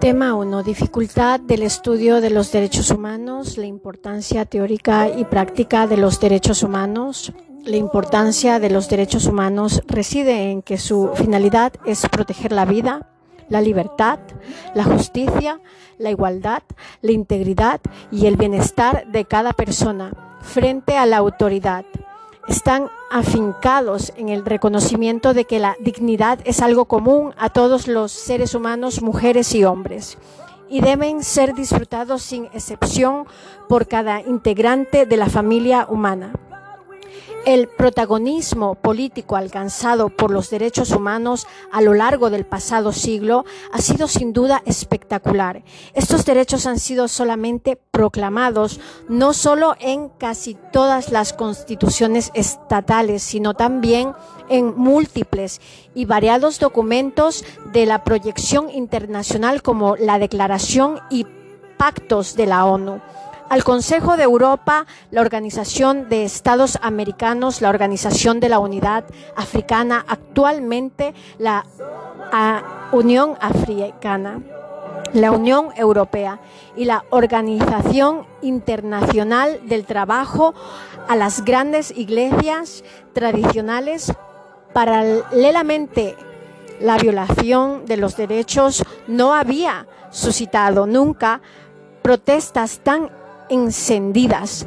[0.00, 0.62] Tema 1.
[0.62, 6.62] Dificultad del estudio de los derechos humanos, la importancia teórica y práctica de los derechos
[6.62, 7.32] humanos.
[7.64, 13.08] La importancia de los derechos humanos reside en que su finalidad es proteger la vida,
[13.48, 14.18] la libertad,
[14.74, 15.60] la justicia,
[15.96, 16.62] la igualdad,
[17.00, 17.80] la integridad
[18.10, 20.12] y el bienestar de cada persona
[20.42, 21.86] frente a la autoridad
[22.48, 28.12] están afincados en el reconocimiento de que la dignidad es algo común a todos los
[28.12, 30.18] seres humanos, mujeres y hombres,
[30.68, 33.26] y deben ser disfrutados sin excepción
[33.68, 36.32] por cada integrante de la familia humana.
[37.44, 43.82] El protagonismo político alcanzado por los derechos humanos a lo largo del pasado siglo ha
[43.82, 45.62] sido sin duda espectacular.
[45.92, 53.52] Estos derechos han sido solamente proclamados no solo en casi todas las constituciones estatales, sino
[53.52, 54.14] también
[54.48, 55.60] en múltiples
[55.94, 61.26] y variados documentos de la proyección internacional como la Declaración y
[61.76, 63.02] Pactos de la ONU
[63.54, 69.04] al Consejo de Europa, la Organización de Estados Americanos, la Organización de la Unidad
[69.36, 71.64] Africana, actualmente la
[72.90, 74.42] Unión Africana,
[75.12, 76.40] la Unión Europea
[76.74, 80.52] y la Organización Internacional del Trabajo,
[81.06, 84.12] a las grandes iglesias tradicionales,
[84.72, 86.16] paralelamente
[86.80, 91.40] la violación de los derechos no había suscitado nunca
[92.02, 94.66] protestas tan encendidas.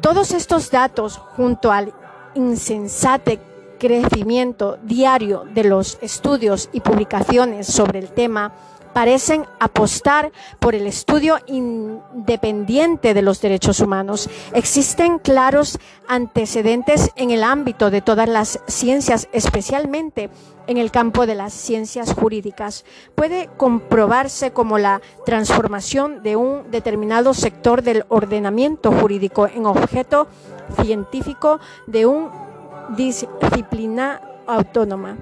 [0.00, 1.92] Todos estos datos, junto al
[2.34, 3.40] insensate
[3.78, 8.52] crecimiento diario de los estudios y publicaciones sobre el tema,
[8.98, 14.28] parecen apostar por el estudio independiente de los derechos humanos.
[14.52, 20.30] Existen claros antecedentes en el ámbito de todas las ciencias, especialmente
[20.66, 22.84] en el campo de las ciencias jurídicas.
[23.14, 30.26] Puede comprobarse como la transformación de un determinado sector del ordenamiento jurídico en objeto
[30.82, 32.32] científico de una
[32.96, 35.16] disciplina autónoma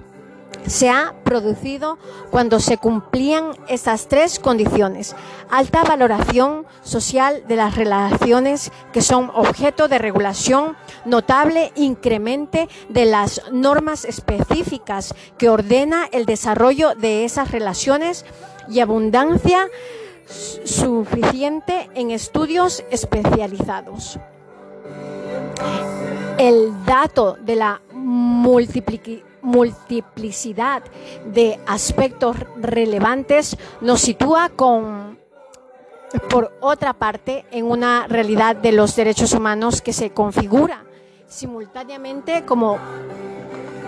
[0.67, 1.99] se ha producido
[2.31, 5.15] cuando se cumplían estas tres condiciones.
[5.51, 13.43] Alta valoración social de las relaciones que son objeto de regulación, notable incremente de las
[13.53, 18.25] normas específicas que ordena el desarrollo de esas relaciones
[18.69, 19.69] y abundancia
[20.65, 24.19] suficiente en estudios especializados.
[26.39, 30.83] El dato de la multiplicación multiplicidad
[31.25, 35.19] de aspectos relevantes nos sitúa con,
[36.29, 40.85] por otra parte, en una realidad de los derechos humanos que se configura
[41.29, 42.79] simultáneamente como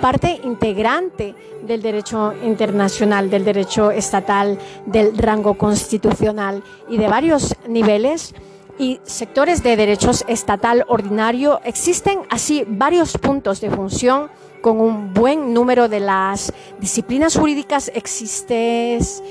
[0.01, 8.33] parte integrante del derecho internacional, del derecho estatal, del rango constitucional y de varios niveles
[8.79, 14.31] y sectores de derechos estatal ordinario, existen así varios puntos de función
[14.61, 19.23] con un buen número de las disciplinas jurídicas existentes.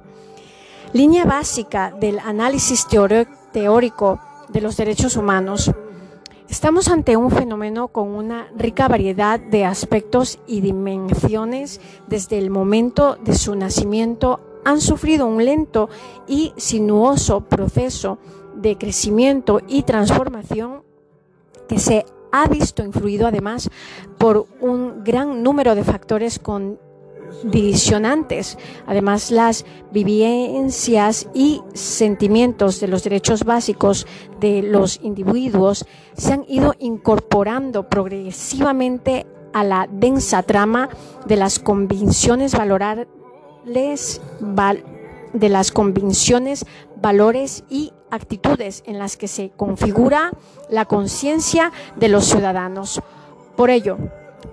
[0.94, 4.20] Línea básica del análisis teórico
[4.50, 5.72] de los derechos humanos.
[6.48, 13.16] Estamos ante un fenómeno con una rica variedad de aspectos y dimensiones desde el momento
[13.16, 14.53] de su nacimiento.
[14.66, 15.90] Han sufrido un lento
[16.28, 18.18] y sinuoso proceso
[18.56, 20.84] de crecimiento y transformación
[21.68, 23.70] que se ha visto influido además
[24.18, 26.80] por un gran número de factores con
[27.44, 28.58] divisionantes.
[28.86, 34.08] Además, las vivencias y sentimientos de los derechos básicos
[34.40, 40.90] de los individuos se han ido incorporando progresivamente a la densa trama
[41.28, 42.56] de las convicciones
[43.66, 44.22] valorables,
[45.34, 46.66] de las convicciones,
[47.02, 50.32] valores y actitudes en las que se configura
[50.70, 53.02] la conciencia de los ciudadanos.
[53.58, 53.98] Por ello,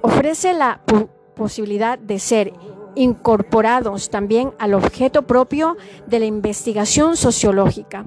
[0.00, 0.80] ofrece la
[1.36, 2.52] posibilidad de ser
[2.94, 5.76] incorporados también al objeto propio
[6.06, 8.06] de la investigación sociológica.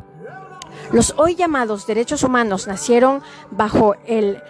[0.92, 3.22] Los hoy llamados derechos humanos nacieron
[3.52, 4.42] bajo el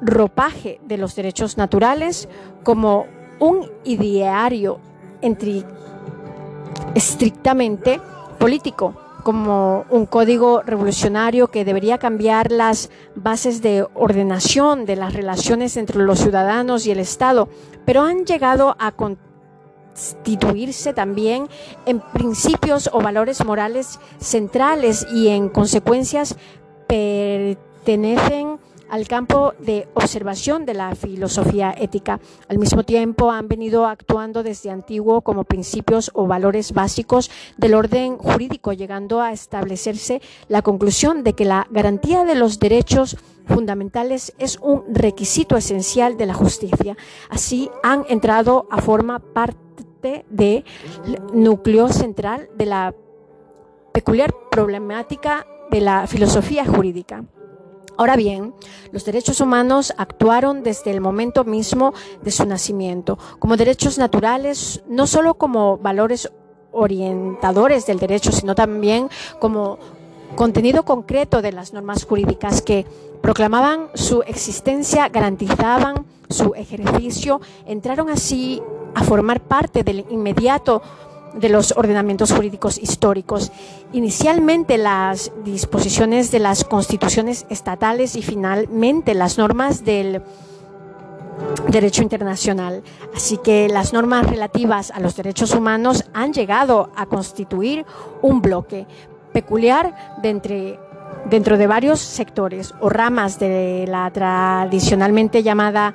[0.00, 2.28] ropaje de los derechos naturales
[2.64, 3.06] como
[3.38, 4.80] un ideario
[6.94, 8.00] estrictamente
[8.38, 15.76] político, como un código revolucionario que debería cambiar las bases de ordenación de las relaciones
[15.76, 17.48] entre los ciudadanos y el Estado,
[17.84, 21.48] pero han llegado a constituirse también
[21.86, 26.36] en principios o valores morales centrales y en consecuencias
[26.86, 28.60] pertenecen
[28.90, 32.20] al campo de observación de la filosofía ética.
[32.48, 38.18] Al mismo tiempo, han venido actuando desde antiguo como principios o valores básicos del orden
[38.18, 43.16] jurídico, llegando a establecerse la conclusión de que la garantía de los derechos
[43.46, 46.96] fundamentales es un requisito esencial de la justicia.
[47.30, 50.64] Así han entrado a formar parte del
[51.32, 52.94] núcleo central de la
[53.92, 57.24] peculiar problemática de la filosofía jurídica.
[57.96, 58.54] Ahora bien,
[58.92, 65.06] los derechos humanos actuaron desde el momento mismo de su nacimiento como derechos naturales, no
[65.06, 66.30] solo como valores
[66.72, 69.08] orientadores del derecho, sino también
[69.40, 69.78] como
[70.34, 72.84] contenido concreto de las normas jurídicas que
[73.22, 78.62] proclamaban su existencia, garantizaban su ejercicio, entraron así
[78.94, 80.82] a formar parte del inmediato
[81.34, 83.52] de los ordenamientos jurídicos históricos.
[83.92, 90.22] Inicialmente las disposiciones de las constituciones estatales y finalmente las normas del
[91.68, 92.82] derecho internacional.
[93.14, 97.84] Así que las normas relativas a los derechos humanos han llegado a constituir
[98.22, 98.86] un bloque
[99.32, 105.94] peculiar dentro de varios sectores o ramas de la tradicionalmente llamada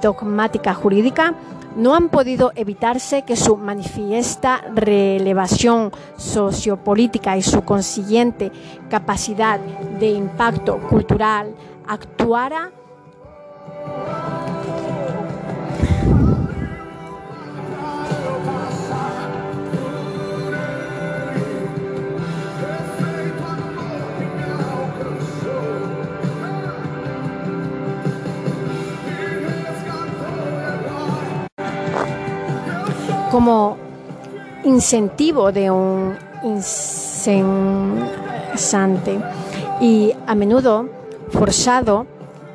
[0.00, 1.34] dogmática jurídica
[1.76, 8.52] no han podido evitarse que su manifiesta relevación sociopolítica y su consiguiente
[8.88, 11.54] capacidad de impacto cultural
[11.86, 12.70] actuara
[33.34, 33.76] como
[34.62, 39.18] incentivo de un incensante
[39.80, 40.88] y a menudo
[41.32, 42.06] forzado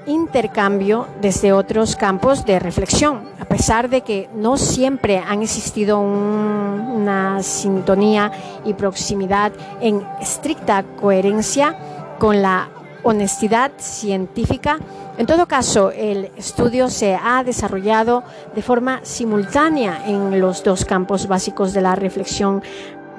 [0.08, 7.44] intercambio desde otros campos de reflexión, a pesar de que no siempre han existido una
[7.44, 8.32] sintonía
[8.64, 9.52] y proximidad
[9.82, 11.76] en estricta coherencia
[12.20, 12.70] con la
[13.04, 14.80] honestidad científica.
[15.18, 18.24] En todo caso, el estudio se ha desarrollado
[18.56, 22.64] de forma simultánea en los dos campos básicos de la reflexión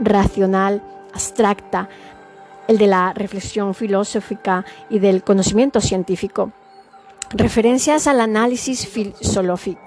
[0.02, 0.82] racional
[1.12, 1.88] abstracta,
[2.68, 6.52] el de la reflexión filosófica y del conocimiento científico.
[7.30, 9.80] Referencias al análisis filosófico.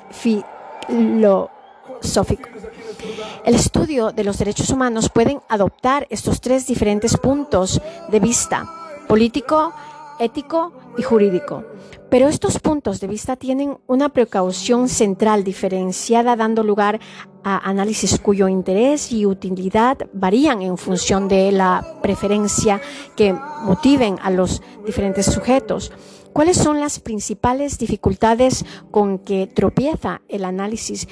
[3.46, 8.83] El estudio de los derechos humanos pueden adoptar estos tres diferentes puntos de vista
[9.14, 9.72] político,
[10.18, 11.64] ético y jurídico.
[12.10, 17.00] Pero estos puntos de vista tienen una precaución central diferenciada dando lugar
[17.44, 22.82] a análisis cuyo interés y utilidad varían en función de la preferencia
[23.16, 25.92] que motiven a los diferentes sujetos.
[26.34, 31.08] ¿Cuáles son las principales dificultades con que tropieza el análisis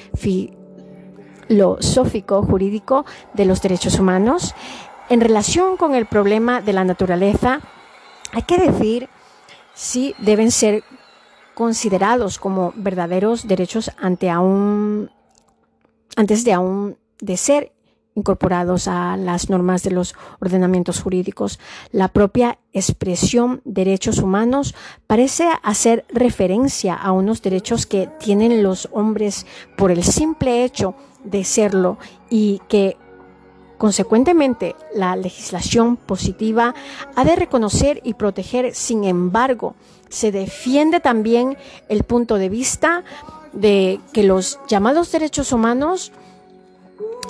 [1.48, 4.56] filosófico jurídico de los derechos humanos?
[5.08, 7.60] En relación con el problema de la naturaleza,
[8.32, 9.08] hay que decir
[9.74, 10.84] si deben ser
[11.54, 15.10] considerados como verdaderos derechos ante aún,
[16.16, 17.72] antes de aún de ser
[18.14, 21.58] incorporados a las normas de los ordenamientos jurídicos.
[21.92, 24.74] La propia expresión derechos humanos
[25.06, 29.46] parece hacer referencia a unos derechos que tienen los hombres
[29.76, 31.98] por el simple hecho de serlo
[32.28, 32.96] y que
[33.82, 36.72] Consecuentemente, la legislación positiva
[37.16, 39.74] ha de reconocer y proteger, sin embargo,
[40.08, 41.56] se defiende también
[41.88, 43.02] el punto de vista
[43.52, 46.12] de que los llamados derechos humanos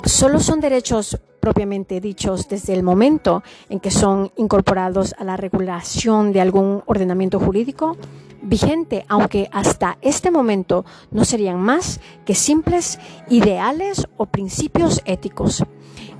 [0.05, 6.33] solo son derechos propiamente dichos desde el momento en que son incorporados a la regulación
[6.33, 7.97] de algún ordenamiento jurídico
[8.43, 15.63] vigente, aunque hasta este momento no serían más que simples ideales o principios éticos.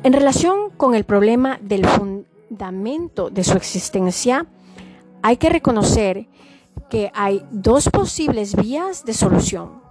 [0.03, 4.45] En relación con el problema del fundamento de su existencia,
[5.21, 6.27] hay que reconocer
[6.89, 9.81] que hay dos posibles vías de solución.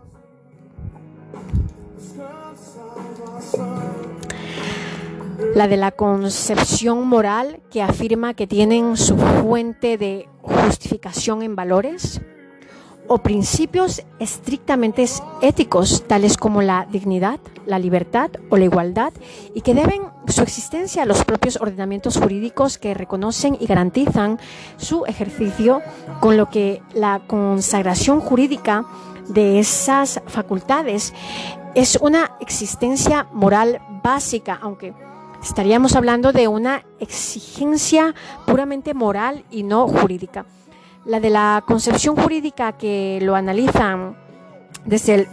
[5.54, 12.20] La de la concepción moral que afirma que tienen su fuente de justificación en valores
[13.08, 15.04] o principios estrictamente
[15.40, 19.12] éticos, tales como la dignidad, la libertad o la igualdad,
[19.54, 24.38] y que deben su existencia a los propios ordenamientos jurídicos que reconocen y garantizan
[24.76, 25.82] su ejercicio,
[26.20, 28.84] con lo que la consagración jurídica
[29.28, 31.12] de esas facultades
[31.74, 34.94] es una existencia moral básica, aunque
[35.42, 38.14] estaríamos hablando de una exigencia
[38.46, 40.44] puramente moral y no jurídica
[41.04, 44.16] la de la concepción jurídica que lo analizan
[44.84, 45.28] desde el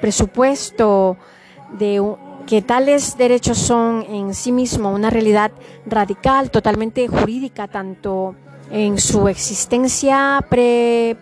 [0.00, 1.16] presupuesto
[1.78, 2.02] de
[2.46, 5.50] que tales derechos son en sí mismo una realidad
[5.84, 8.36] radical, totalmente jurídica, tanto
[8.70, 11.16] en su existencia pre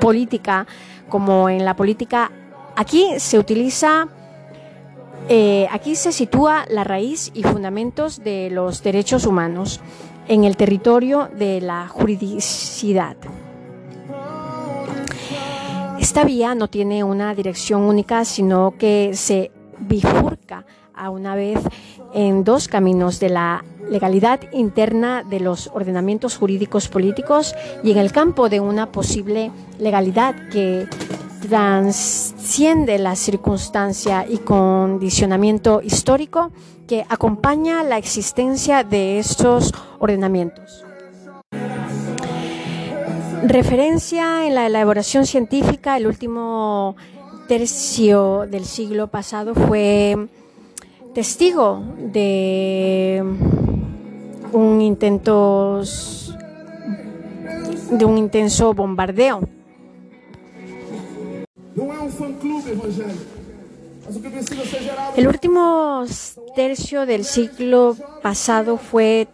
[0.00, 0.66] política
[1.08, 2.30] como en la política.
[2.76, 4.08] Aquí se utiliza,
[5.28, 9.80] eh, aquí se sitúa la raíz y fundamentos de los derechos humanos
[10.28, 13.16] en el territorio de la juridicidad.
[15.98, 21.58] Esta vía no tiene una dirección única, sino que se bifurca a una vez
[22.14, 28.12] en dos caminos de la legalidad interna de los ordenamientos jurídicos políticos y en el
[28.12, 30.86] campo de una posible legalidad que
[31.40, 36.50] transciende la circunstancia y condicionamiento histórico
[36.88, 40.84] que acompaña la existencia de estos ordenamientos.
[43.44, 46.96] Referencia en la elaboración científica, el último
[47.46, 50.28] tercio del siglo pasado fue
[51.14, 53.22] testigo de
[54.52, 55.82] un intento
[57.90, 59.40] de un intenso bombardeo
[65.16, 66.04] el último
[66.54, 69.28] tercio del siglo pasado fue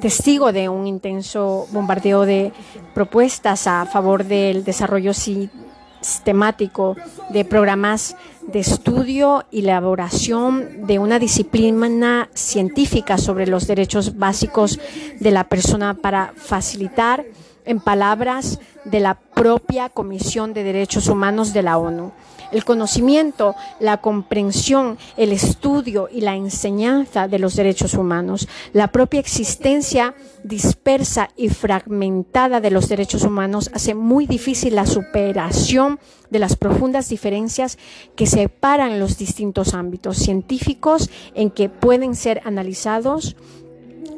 [0.00, 2.52] testigo de un intenso bombardeo de
[2.94, 6.96] propuestas a favor del desarrollo sistemático
[7.30, 14.78] de programas de estudio y elaboración de una disciplina científica sobre los derechos básicos
[15.18, 17.24] de la persona para facilitar,
[17.64, 22.12] en palabras de la propia Comisión de Derechos Humanos de la ONU,
[22.52, 29.20] el conocimiento, la comprensión, el estudio y la enseñanza de los derechos humanos, la propia
[29.20, 35.98] existencia dispersa y fragmentada de los derechos humanos hace muy difícil la superación
[36.30, 37.78] de las profundas diferencias
[38.14, 43.36] que separan los distintos ámbitos científicos en que pueden ser analizados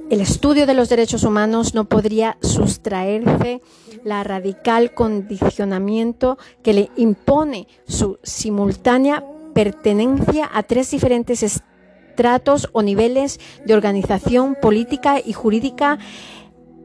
[0.08, 3.60] el estudio de los derechos humanos no podría sustraerse
[4.04, 13.40] la radical condicionamiento que le impone su simultánea pertenencia a tres diferentes estratos o niveles
[13.64, 15.98] de organización política y jurídica,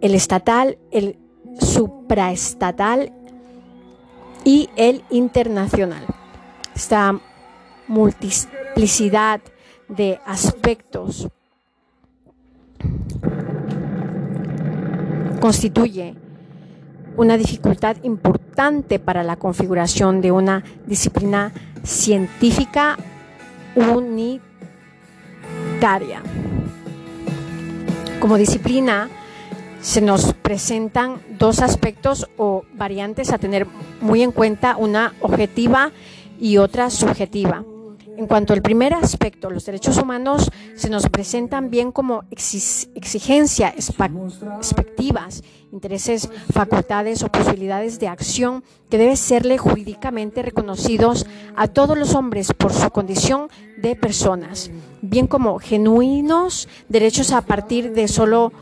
[0.01, 1.19] el estatal, el
[1.59, 3.13] supraestatal
[4.43, 6.05] y el internacional.
[6.73, 7.19] Esta
[7.87, 9.41] multiplicidad
[9.89, 11.27] de aspectos
[15.41, 16.15] constituye
[17.17, 21.51] una dificultad importante para la configuración de una disciplina
[21.83, 22.97] científica
[23.75, 24.41] unitaria.
[28.21, 29.09] Como disciplina,
[29.81, 33.65] se nos presentan dos aspectos o variantes a tener
[33.99, 35.91] muy en cuenta, una objetiva
[36.39, 37.65] y otra subjetiva.
[38.21, 45.43] En cuanto al primer aspecto, los derechos humanos se nos presentan bien como exigencia, expectativas,
[45.71, 51.25] intereses, facultades o posibilidades de acción que deben serle jurídicamente reconocidos
[51.55, 54.69] a todos los hombres por su condición de personas,
[55.01, 58.53] bien como genuinos derechos a partir de solo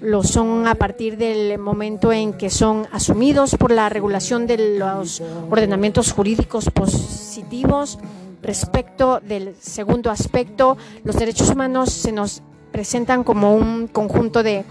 [0.00, 5.20] lo son a partir del momento en que son asumidos por la regulación de los
[5.50, 7.98] ordenamientos jurídicos positivos.
[8.42, 14.64] Respecto del segundo aspecto, los derechos humanos se nos presentan como un conjunto de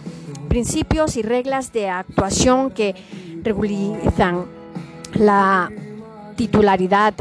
[0.47, 2.95] principios y reglas de actuación que
[3.43, 4.45] regulizan
[5.15, 5.71] la
[6.35, 7.13] titularidad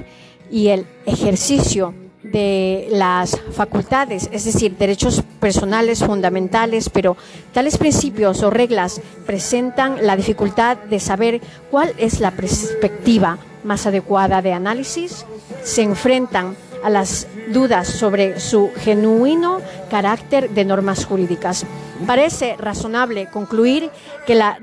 [0.50, 7.16] y el ejercicio de las facultades, es decir, derechos personales fundamentales, pero
[7.52, 14.40] tales principios o reglas presentan la dificultad de saber cuál es la perspectiva más adecuada
[14.40, 15.26] de análisis,
[15.62, 21.66] se enfrentan a las dudas sobre su genuino carácter de normas jurídicas.
[22.06, 23.90] Parece razonable concluir
[24.26, 24.58] que la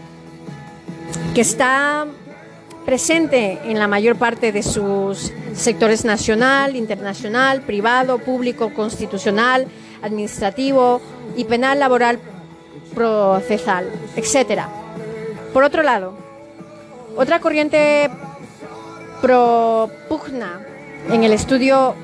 [1.34, 2.06] que está
[2.86, 9.68] presente en la mayor parte de sus sectores nacional, internacional, privado, público, constitucional,
[10.02, 11.02] administrativo
[11.36, 12.20] y penal, laboral,
[12.96, 14.64] procesal, etc.
[15.54, 16.14] Por otro lado,
[17.16, 18.10] otra corriente
[19.22, 20.62] propugna
[21.10, 21.96] en el estudio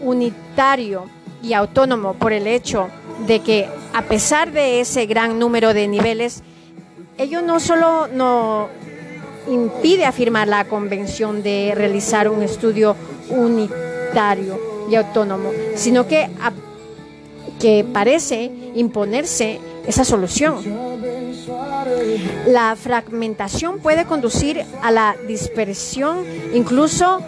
[0.00, 1.04] unitario
[1.42, 2.88] y autónomo por el hecho
[3.26, 6.42] de que a pesar de ese gran número de niveles,
[7.18, 8.68] ello no solo no
[9.48, 12.96] impide afirmar la convención de realizar un estudio
[13.28, 14.58] unitario
[14.90, 16.28] y autónomo, sino que,
[17.60, 20.56] que parece imponerse esa solución.
[22.46, 27.20] La fragmentación puede conducir a la dispersión, incluso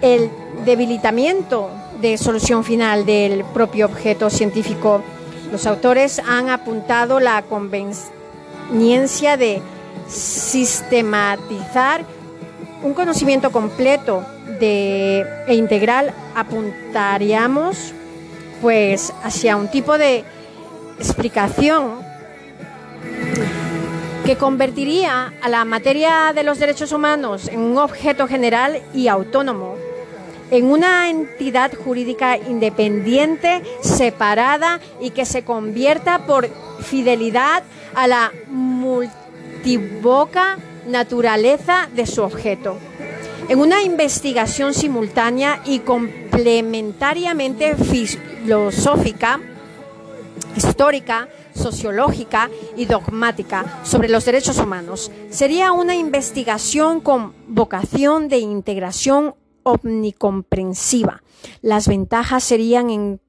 [0.00, 0.30] el
[0.64, 5.02] debilitamiento de solución final del propio objeto científico.
[5.50, 9.62] Los autores han apuntado la conveniencia de
[10.08, 12.04] sistematizar
[12.82, 14.24] un conocimiento completo
[14.60, 17.92] e integral, apuntaríamos
[18.60, 20.24] pues hacia un tipo de
[20.98, 22.06] explicación
[24.24, 29.76] que convertiría a la materia de los derechos humanos en un objeto general y autónomo,
[30.50, 36.48] en una entidad jurídica independiente, separada y que se convierta por
[36.80, 37.62] fidelidad
[37.94, 39.18] a la multivoca
[40.86, 42.78] naturaleza de su objeto.
[43.48, 49.40] En una investigación simultánea y complementariamente filosófica,
[50.56, 55.10] histórica, sociológica y dogmática sobre los derechos humanos.
[55.30, 59.34] Sería una investigación con vocación de integración
[59.72, 61.22] omnicomprensiva.
[61.62, 63.20] Las ventajas serían en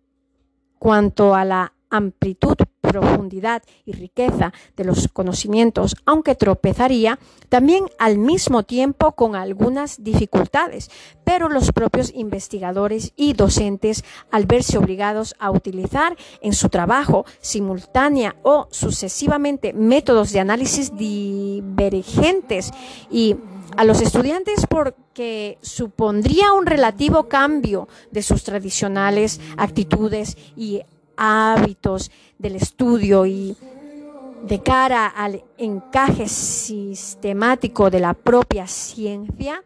[0.78, 8.64] cuanto a la amplitud, profundidad y riqueza de los conocimientos, aunque tropezaría también al mismo
[8.64, 10.90] tiempo con algunas dificultades,
[11.24, 18.36] pero los propios investigadores y docentes, al verse obligados a utilizar en su trabajo simultánea
[18.44, 22.72] o sucesivamente métodos de análisis divergentes
[23.12, 23.36] y
[23.80, 30.82] a los estudiantes porque supondría un relativo cambio de sus tradicionales actitudes y
[31.16, 33.56] hábitos del estudio y
[34.44, 39.64] de cara al encaje sistemático de la propia ciencia,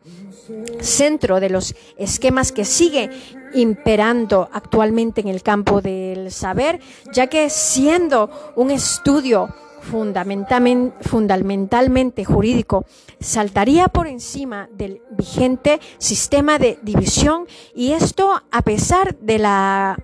[0.79, 3.09] centro de los esquemas que sigue
[3.55, 6.79] imperando actualmente en el campo del saber,
[7.11, 9.49] ya que siendo un estudio
[9.83, 12.85] fundamentalmente, jurídico
[13.19, 19.97] saltaría por encima del vigente sistema de división y esto a pesar de la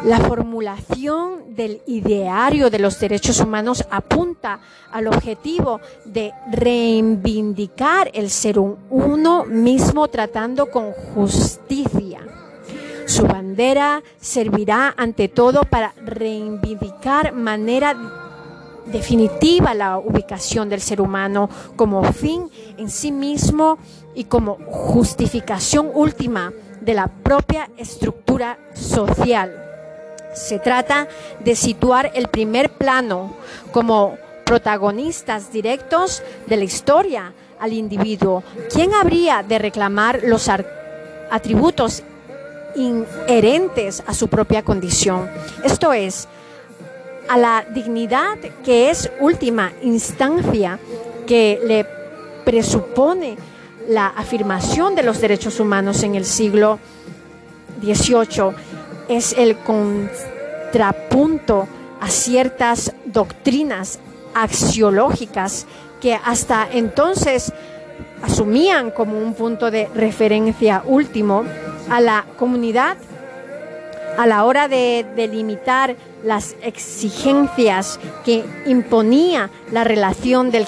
[0.05, 8.59] La formulación del ideario de los derechos humanos apunta al objetivo de reivindicar el ser
[8.59, 12.21] uno mismo tratando con justicia.
[13.07, 17.93] Su bandera servirá ante todo para reivindicar manera
[18.85, 23.77] definitiva la ubicación del ser humano como fin en sí mismo
[24.15, 29.68] y como justificación última de la propia estructura social.
[30.39, 31.07] Se trata
[31.41, 33.35] de situar el primer plano
[33.73, 38.41] como protagonistas directos de la historia al individuo.
[38.73, 40.49] ¿Quién habría de reclamar los
[41.29, 42.03] atributos
[42.73, 45.29] inherentes a su propia condición?
[45.63, 46.29] Esto es,
[47.27, 50.79] a la dignidad que es última instancia
[51.27, 51.85] que le
[52.45, 53.37] presupone
[53.89, 56.79] la afirmación de los derechos humanos en el siglo
[57.81, 58.78] XVIII
[59.09, 61.67] es el contrapunto
[61.99, 63.99] a ciertas doctrinas
[64.33, 65.67] axiológicas
[65.99, 67.51] que hasta entonces
[68.21, 71.43] asumían como un punto de referencia último
[71.89, 72.95] a la comunidad
[74.17, 75.95] a la hora de delimitar
[76.25, 80.65] las exigencias que imponía la relación del,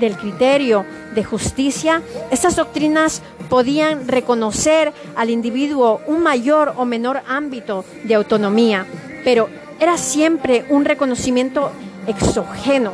[0.00, 7.84] del criterio de justicia, estas doctrinas podían reconocer al individuo un mayor o menor ámbito
[8.04, 8.86] de autonomía,
[9.24, 9.48] pero
[9.80, 11.70] era siempre un reconocimiento
[12.06, 12.92] exógeno,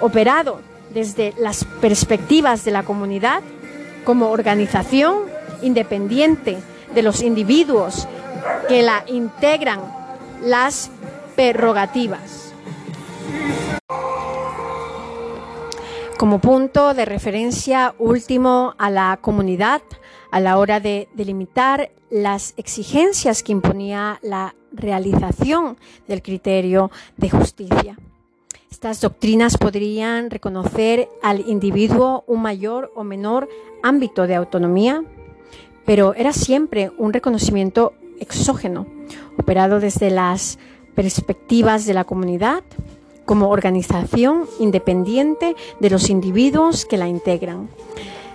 [0.00, 0.60] operado
[0.92, 3.42] desde las perspectivas de la comunidad
[4.04, 5.16] como organización
[5.62, 6.58] independiente
[6.94, 8.06] de los individuos
[8.68, 9.80] que la integran
[10.42, 10.90] las
[11.34, 12.52] prerrogativas.
[16.24, 19.82] Como punto de referencia último a la comunidad
[20.30, 25.76] a la hora de delimitar las exigencias que imponía la realización
[26.08, 27.98] del criterio de justicia.
[28.70, 33.46] Estas doctrinas podrían reconocer al individuo un mayor o menor
[33.82, 35.04] ámbito de autonomía,
[35.84, 38.86] pero era siempre un reconocimiento exógeno,
[39.36, 40.58] operado desde las
[40.94, 42.64] perspectivas de la comunidad
[43.24, 47.68] como organización independiente de los individuos que la integran.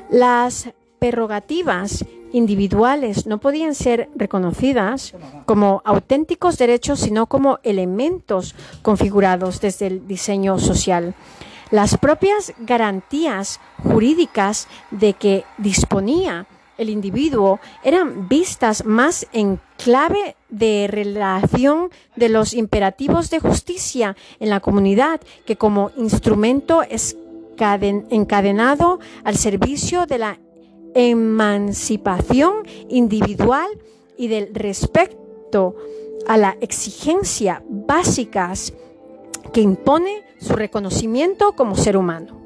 [0.10, 5.14] Las prerrogativas individuales no podían ser reconocidas
[5.46, 11.16] como auténticos derechos, sino como elementos configurados desde el diseño social.
[11.72, 16.48] Las propias garantías jurídicas de que disponía
[16.80, 24.50] el individuo eran vistas más en clave de relación de los imperativos de justicia en
[24.50, 26.82] la comunidad que como instrumento
[28.10, 30.40] encadenado al servicio de la
[30.96, 33.68] emancipación individual
[34.18, 35.76] y del respeto
[36.28, 38.74] a la exigencia básicas
[39.52, 42.39] que impone su reconocimiento como ser humano.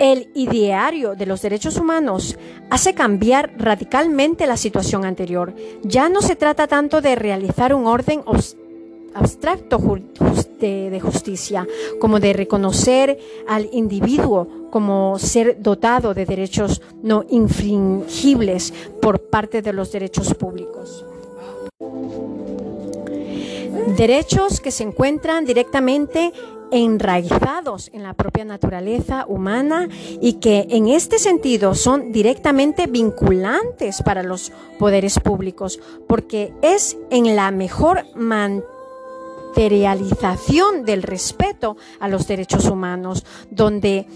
[0.00, 2.38] El ideario de los derechos humanos
[2.70, 5.54] hace cambiar radicalmente la situación anterior.
[5.82, 8.22] Ya no se trata tanto de realizar un orden
[9.12, 9.78] abstracto
[10.58, 11.68] de justicia,
[12.00, 19.74] como de reconocer al individuo como ser dotado de derechos no infringibles por parte de
[19.74, 21.04] los derechos públicos.
[23.98, 26.32] Derechos que se encuentran directamente
[26.70, 29.88] enraizados en la propia naturaleza humana
[30.20, 37.34] y que en este sentido son directamente vinculantes para los poderes públicos, porque es en
[37.36, 44.06] la mejor materialización del respeto a los derechos humanos donde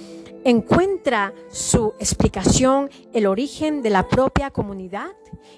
[0.45, 5.11] encuentra su explicación el origen de la propia comunidad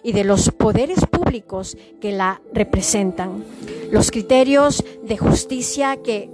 [0.02, 3.44] y de los poderes públicos que la representan.
[3.90, 6.30] Los criterios de justicia que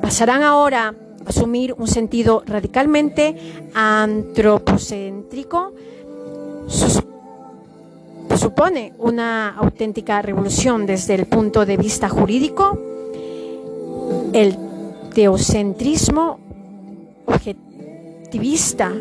[0.00, 0.94] pasarán ahora a
[1.28, 3.36] asumir un sentido radicalmente
[3.74, 5.74] antropocéntrico
[8.40, 12.78] supone una auténtica revolución desde el punto de vista jurídico.
[14.32, 14.56] El
[15.14, 16.40] teocentrismo
[17.26, 18.92] objetivista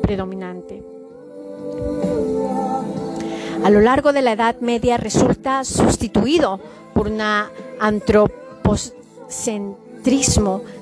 [0.00, 0.80] predominante.
[3.64, 6.60] A lo largo de la Edad Media resulta sustituido
[6.94, 9.83] por un antropocentrismo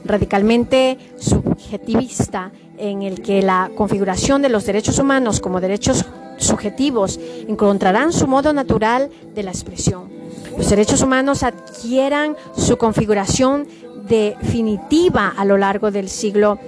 [0.05, 6.05] radicalmente subjetivista en el que la configuración de los derechos humanos como derechos
[6.39, 10.11] subjetivos encontrarán su modo natural de la expresión.
[10.57, 13.67] Los derechos humanos adquieran su configuración
[14.09, 16.59] definitiva a lo largo del siglo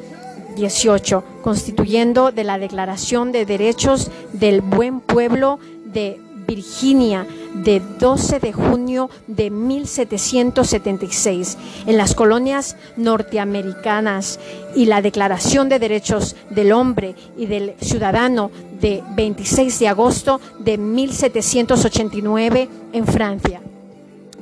[0.56, 8.52] 18, constituyendo de la Declaración de Derechos del Buen Pueblo de Virginia de 12 de
[8.52, 14.38] junio de 1776 en las colonias norteamericanas
[14.74, 20.78] y la Declaración de Derechos del Hombre y del Ciudadano de 26 de agosto de
[20.78, 23.60] 1789 en Francia.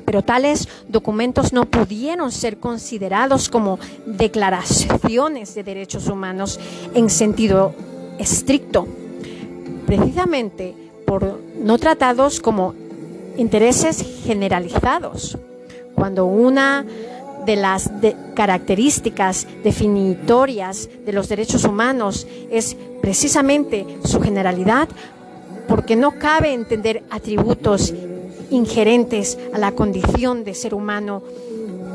[0.04, 6.58] Pero tales documentos no pudieron ser considerados como declaraciones de derechos humanos
[6.94, 7.72] en sentido
[8.18, 8.88] estricto,
[9.86, 10.81] precisamente
[11.12, 12.74] por no tratados como
[13.36, 15.36] intereses generalizados.
[15.94, 16.86] Cuando una
[17.44, 17.90] de las
[18.34, 24.88] características definitorias de los derechos humanos es precisamente su generalidad,
[25.68, 27.92] porque no cabe entender atributos
[28.48, 31.22] ingerentes a la condición de ser humano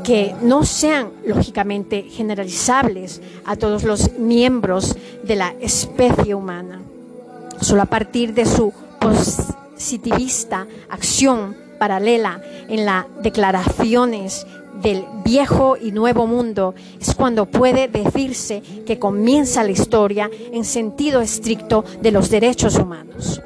[0.04, 6.82] que no sean lógicamente generalizables a todos los miembros de la especie humana.
[7.60, 14.46] Solo a partir de su positivista acción paralela en las declaraciones
[14.82, 21.20] del viejo y nuevo mundo es cuando puede decirse que comienza la historia en sentido
[21.20, 23.40] estricto de los derechos humanos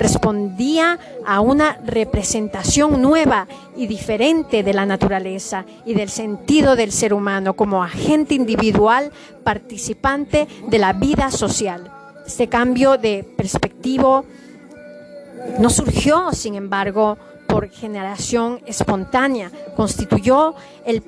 [0.00, 7.12] respondía a una representación nueva y diferente de la naturaleza y del sentido del ser
[7.12, 9.12] humano como agente individual
[9.44, 11.92] participante de la vida social.
[12.26, 14.24] Este cambio de perspectiva
[15.58, 21.02] no surgió, sin embargo, por generación espontánea, constituyó el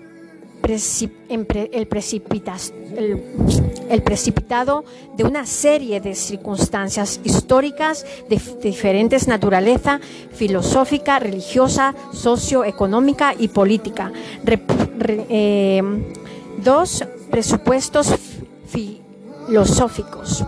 [4.03, 4.85] precipitado
[5.17, 10.01] de una serie de circunstancias históricas de, diferentes naturaleza
[10.33, 14.13] filosófica, religiosa, socioeconómica y política.
[14.49, 15.83] Eh,
[16.63, 18.15] dos presupuestos
[19.47, 20.45] filosóficos.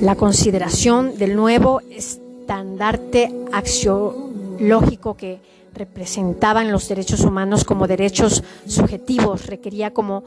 [0.00, 5.40] La consideración del nuevo estandarte axiológico que
[5.74, 10.24] representaban los derechos humanos como derechos subjetivos, requería como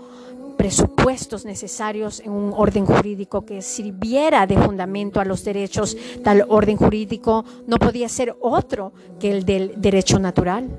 [0.58, 5.98] presupuestos necesarios en un orden jurídico que sirviera de fundamento a los derechos.
[6.24, 10.70] Tal orden jurídico no podía ser otro que el del derecho natural.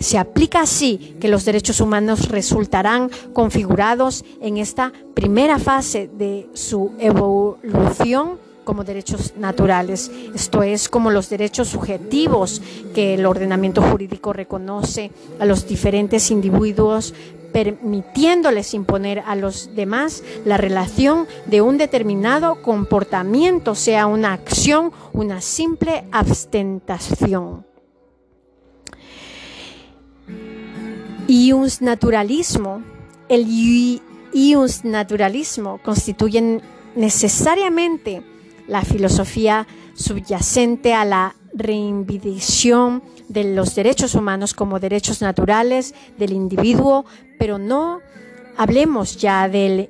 [0.00, 6.92] Se aplica así que los derechos humanos resultarán configurados en esta primera fase de su
[6.98, 12.62] evolución como derechos naturales, esto es como los derechos subjetivos
[12.94, 17.12] que el ordenamiento jurídico reconoce a los diferentes individuos
[17.54, 25.40] permitiéndoles imponer a los demás la relación de un determinado comportamiento, sea una acción, una
[25.40, 27.64] simple abstentación.
[31.26, 32.82] Y un naturalismo,
[33.28, 34.00] el
[34.84, 36.60] naturalismo constituyen
[36.96, 38.22] necesariamente
[38.66, 47.06] la filosofía subyacente a la reivindicación de los derechos humanos como derechos naturales del individuo,
[47.38, 48.00] pero no
[48.56, 49.88] hablemos ya del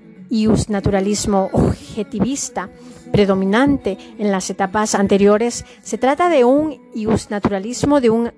[0.68, 2.70] naturalismo objetivista
[3.12, 5.64] predominante en las etapas anteriores.
[5.82, 6.80] Se trata de un
[7.30, 8.32] naturalismo de un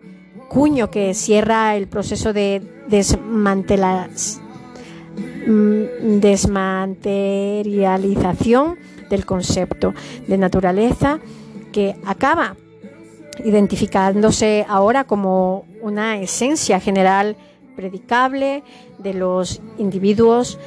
[0.48, 2.62] cuño que cierra el proceso de
[5.46, 8.78] mm, desmaterialización
[9.10, 9.94] del concepto
[10.26, 11.20] de naturaleza
[11.72, 12.56] que acaba
[13.44, 17.36] identificándose ahora como una esencia general
[17.76, 18.64] predicable
[18.98, 20.58] de los individuos.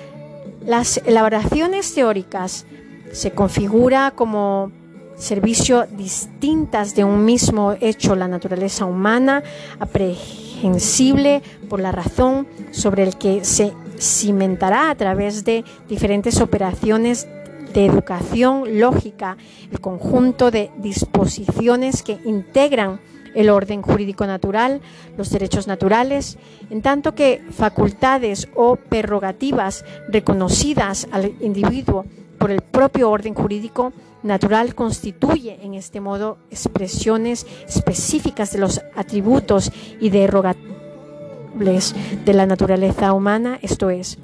[0.66, 2.66] Las elaboraciones teóricas
[3.12, 4.72] se configura como
[5.20, 9.44] servicio distintas de un mismo hecho, la naturaleza humana,
[9.80, 17.28] aprehensible por la razón sobre el que se cimentará a través de diferentes operaciones
[17.74, 19.38] de educación lógica,
[19.72, 23.00] el conjunto de disposiciones que integran
[23.36, 24.82] el orden jurídico natural,
[25.18, 26.38] los derechos naturales,
[26.72, 32.06] en tanto que facultades o prerrogativas reconocidas al individuo
[32.40, 39.72] por el propio orden jurídico natural constituye en este modo expresiones específicas de los atributos
[40.00, 44.18] y derogables de la naturaleza humana, esto es,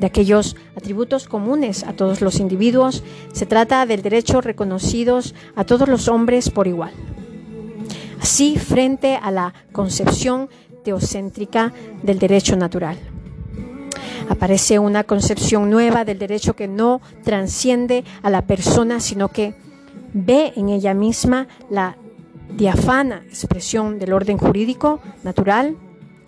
[0.00, 5.88] de aquellos atributos comunes a todos los individuos, se trata del derecho reconocidos a todos
[5.88, 6.92] los hombres por igual.
[8.20, 10.48] Así, frente a la concepción
[10.84, 12.98] teocéntrica del derecho natural.
[14.32, 19.54] Aparece una concepción nueva del derecho que no transciende a la persona, sino que
[20.14, 21.98] ve en ella misma la
[22.56, 25.76] diafana expresión del orden jurídico natural.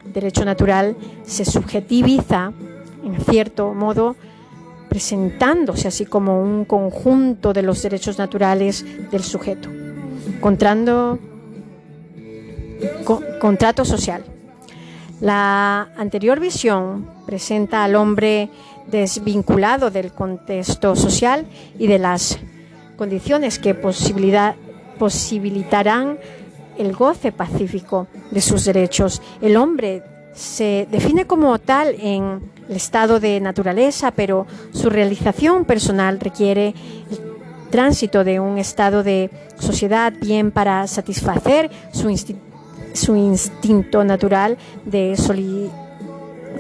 [0.05, 2.53] El derecho natural se subjetiviza,
[3.03, 4.17] en cierto modo,
[4.91, 9.71] presentándose así como un conjunto de los derechos naturales del sujeto,
[10.29, 11.19] encontrando
[13.41, 14.34] contrato social.
[15.25, 18.51] La anterior visión presenta al hombre
[18.89, 21.47] desvinculado del contexto social
[21.79, 22.39] y de las
[22.99, 23.75] condiciones que
[24.99, 26.19] posibilitarán
[26.77, 29.23] el goce pacífico de sus derechos.
[29.41, 30.03] El hombre
[30.35, 36.75] se define como tal en el estado de naturaleza, pero su realización personal requiere
[37.11, 42.44] el tránsito de un estado de sociedad bien para satisfacer su institución
[42.95, 45.15] su instinto natural de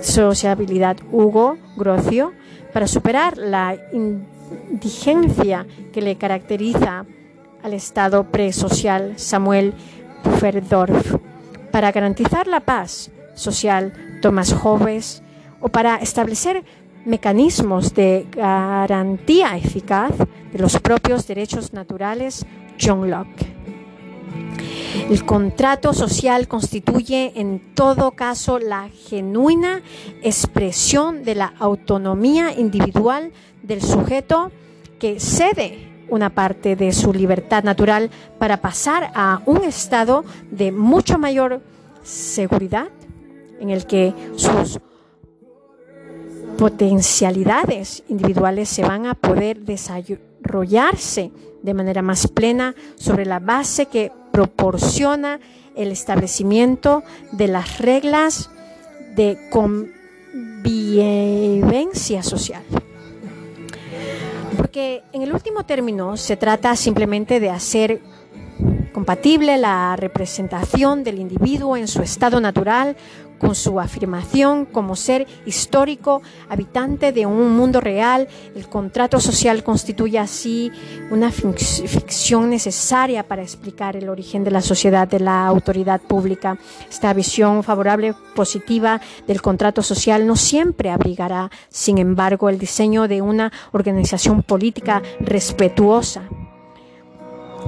[0.01, 0.99] sociabilidad.
[1.11, 2.33] Hugo Grocio,
[2.73, 7.07] para superar la indigencia que le caracteriza
[7.63, 9.73] al estado presocial, Samuel
[10.23, 11.17] Puferdorf,
[11.71, 15.23] para garantizar la paz social, Thomas Hobbes,
[15.61, 16.63] o para establecer
[17.07, 20.13] mecanismos de garantía eficaz
[20.53, 22.45] de los propios derechos naturales,
[22.79, 23.54] John Locke.
[25.11, 29.83] El contrato social constituye en todo caso la genuina
[30.23, 34.51] expresión de la autonomía individual del sujeto
[34.99, 41.19] que cede una parte de su libertad natural para pasar a un estado de mucho
[41.19, 41.61] mayor
[42.03, 42.89] seguridad
[43.61, 44.81] en el que sus
[46.57, 54.13] potencialidades individuales se van a poder desarrollarse de manera más plena sobre la base que
[54.35, 55.39] proporciona
[55.77, 58.51] el establecimiento de las reglas
[59.15, 62.65] de convivencia social.
[64.57, 68.01] Porque en el último término se trata simplemente de hacer
[68.93, 72.97] compatible la representación del individuo en su estado natural
[73.45, 78.27] con su afirmación como ser histórico, habitante de un mundo real.
[78.55, 80.73] El contrato social constituye así
[81.11, 86.57] una ficción necesaria para explicar el origen de la sociedad de la autoridad pública.
[86.89, 93.21] Esta visión favorable, positiva del contrato social no siempre abrigará, sin embargo, el diseño de
[93.21, 96.23] una organización política respetuosa.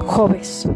[0.07, 0.67] Jóvenes.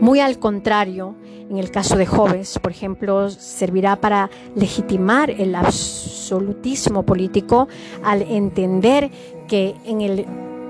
[0.00, 1.16] Muy al contrario,
[1.50, 7.66] en el caso de Joves, por ejemplo, servirá para legitimar el absolutismo político
[8.04, 9.10] al entender
[9.48, 10.26] que en el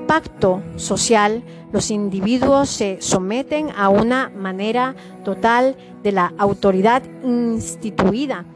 [0.07, 8.47] pacto social los individuos se someten a una manera total de la autoridad instituida,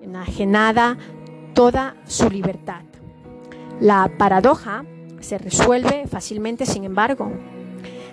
[0.00, 0.96] enajenada
[1.52, 2.82] toda su libertad.
[3.80, 4.84] La paradoja
[5.18, 7.32] se resuelve fácilmente, sin embargo,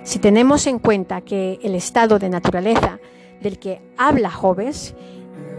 [0.04, 3.00] si tenemos en cuenta que el estado de naturaleza
[3.42, 4.94] del que habla Jobes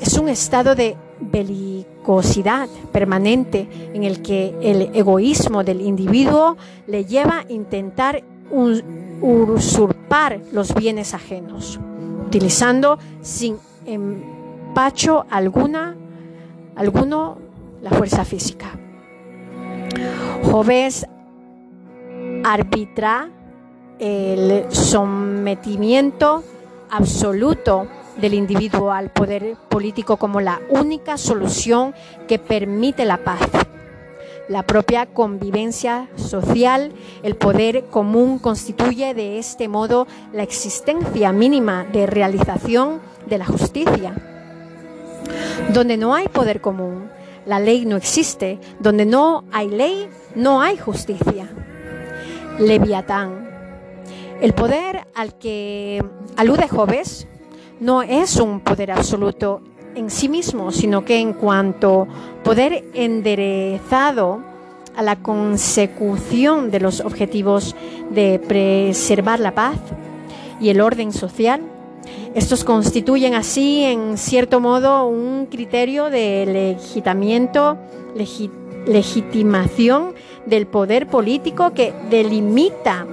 [0.00, 7.40] es un estado de belicosidad permanente en el que el egoísmo del individuo le lleva
[7.40, 8.22] a intentar
[9.20, 11.78] usurpar los bienes ajenos,
[12.26, 15.94] utilizando sin empacho alguna,
[16.76, 17.38] alguno
[17.82, 18.78] la fuerza física.
[20.50, 21.06] Jobes
[22.44, 23.28] arbitra
[23.98, 26.42] el sometimiento
[26.90, 27.87] absoluto
[28.20, 31.94] del individuo al poder político como la única solución
[32.29, 33.40] que permite la paz.
[34.48, 42.07] La propia convivencia social, el poder común constituye de este modo la existencia mínima de
[42.07, 44.14] realización de la justicia.
[45.72, 47.09] Donde no hay poder común,
[47.47, 48.59] la ley no existe.
[48.80, 51.49] Donde no hay ley, no hay justicia.
[52.59, 53.49] Leviatán
[54.41, 56.03] el poder al que
[56.36, 57.26] alude Jobes
[57.78, 59.61] no es un poder absoluto
[59.95, 62.07] en sí mismo, sino que en cuanto
[62.43, 64.41] poder enderezado
[64.97, 67.76] a la consecución de los objetivos
[68.11, 69.78] de preservar la paz
[70.61, 71.61] y el orden social.
[72.34, 76.76] Estos constituyen así, en cierto modo, un criterio de
[78.86, 80.14] legitimación
[80.47, 83.07] del poder político que delimita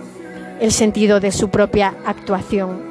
[0.60, 2.82] el sentido de su propia actuación.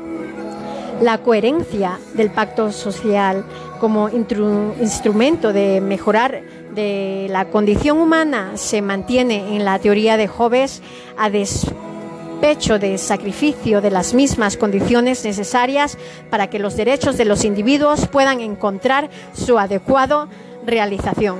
[1.00, 3.44] La coherencia del pacto social
[3.80, 6.42] como instrumento de mejorar
[6.74, 10.82] de la condición humana se mantiene en la teoría de Hobbes
[11.18, 15.98] a despecho de sacrificio de las mismas condiciones necesarias
[16.30, 20.28] para que los derechos de los individuos puedan encontrar su adecuado
[20.64, 21.36] realización.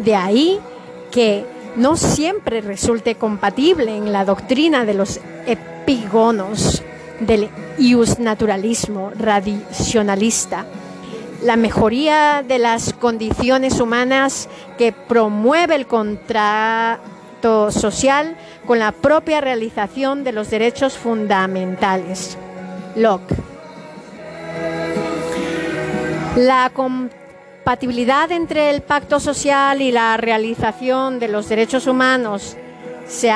[0.00, 0.58] De ahí
[1.10, 1.44] que
[1.76, 6.82] no siempre resulte compatible en la doctrina de los epigonos
[7.20, 7.48] del
[7.78, 10.66] iusnaturalismo radicionalista
[11.44, 14.48] la mejoría de las condiciones humanas
[14.78, 22.38] que promueve el contrato social con la propia realización de los derechos fundamentales.
[22.96, 23.34] Locke.
[26.36, 26.70] La
[27.64, 32.58] compatibilidad entre el pacto social y la realización de los derechos humanos
[33.06, 33.32] se,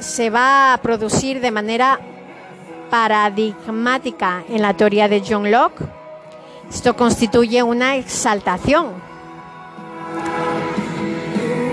[0.00, 2.00] se va a producir de manera
[2.90, 5.84] paradigmática en la teoría de John Locke.
[6.68, 8.88] Esto constituye una exaltación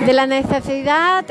[0.06, 1.26] de la necesidad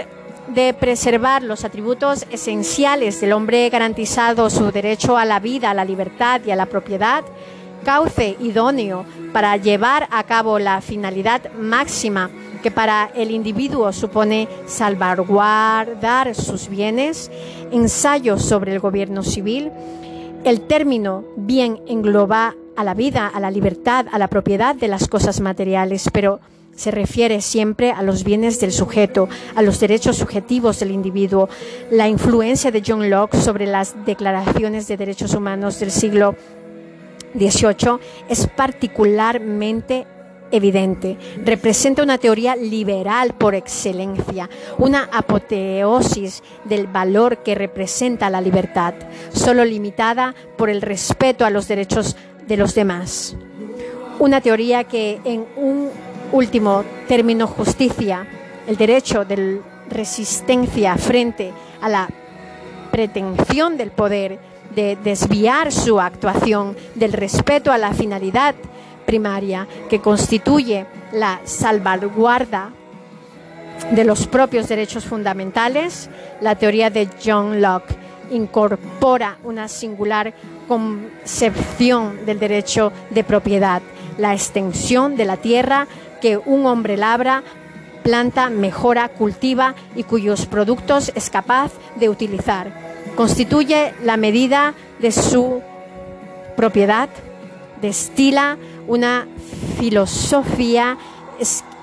[0.48, 5.84] de preservar los atributos esenciales del hombre garantizado su derecho a la vida, a la
[5.84, 7.22] libertad y a la propiedad,
[7.84, 12.30] cauce idóneo para llevar a cabo la finalidad máxima
[12.62, 17.30] que para el individuo supone salvaguardar sus bienes,
[17.70, 19.70] ensayo sobre el gobierno civil,
[20.44, 25.08] el término bien engloba a la vida, a la libertad, a la propiedad de las
[25.08, 26.40] cosas materiales, pero
[26.74, 31.48] se refiere siempre a los bienes del sujeto, a los derechos subjetivos del individuo.
[31.90, 36.36] La influencia de John Locke sobre las declaraciones de derechos humanos del siglo
[37.34, 40.06] XVIII es particularmente
[40.50, 41.16] evidente.
[41.44, 48.94] Representa una teoría liberal por excelencia, una apoteosis del valor que representa la libertad,
[49.32, 52.16] solo limitada por el respeto a los derechos
[52.46, 53.36] de los demás.
[54.18, 55.90] Una teoría que en un
[56.32, 58.26] último término justicia
[58.66, 62.08] el derecho de resistencia frente a la
[62.90, 64.38] pretensión del poder
[64.74, 68.54] de desviar su actuación del respeto a la finalidad
[69.06, 72.70] primaria que constituye la salvaguarda
[73.92, 76.10] de los propios derechos fundamentales,
[76.40, 77.96] la teoría de John Locke
[78.30, 80.32] incorpora una singular
[80.68, 83.82] concepción del derecho de propiedad,
[84.18, 85.88] la extensión de la tierra
[86.20, 87.42] que un hombre labra,
[88.04, 92.99] planta, mejora, cultiva y cuyos productos es capaz de utilizar.
[93.20, 95.60] Constituye la medida de su
[96.56, 97.10] propiedad,
[97.82, 98.56] destila
[98.88, 99.28] una
[99.78, 100.96] filosofía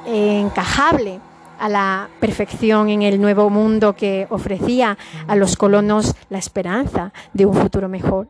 [0.08, 1.20] encajable
[1.60, 7.46] a la perfección en el nuevo mundo que ofrecía a los colonos la esperanza de
[7.46, 8.30] un futuro mejor.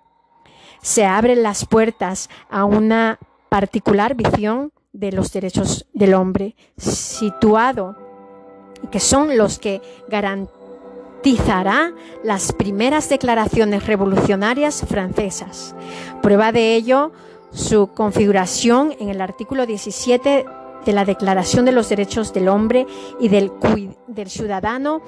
[0.82, 7.96] Se abren las puertas a una particular visión de los derechos del hombre, situado,
[8.92, 9.82] que son los que
[12.24, 15.76] las primeras declaraciones revolucionarias francesas.
[16.22, 17.12] Prueba de ello
[17.52, 20.46] su configuración en el artículo 17
[20.86, 22.86] de la Declaración de los Derechos del Hombre
[23.20, 23.52] y del,
[24.08, 25.02] del Ciudadano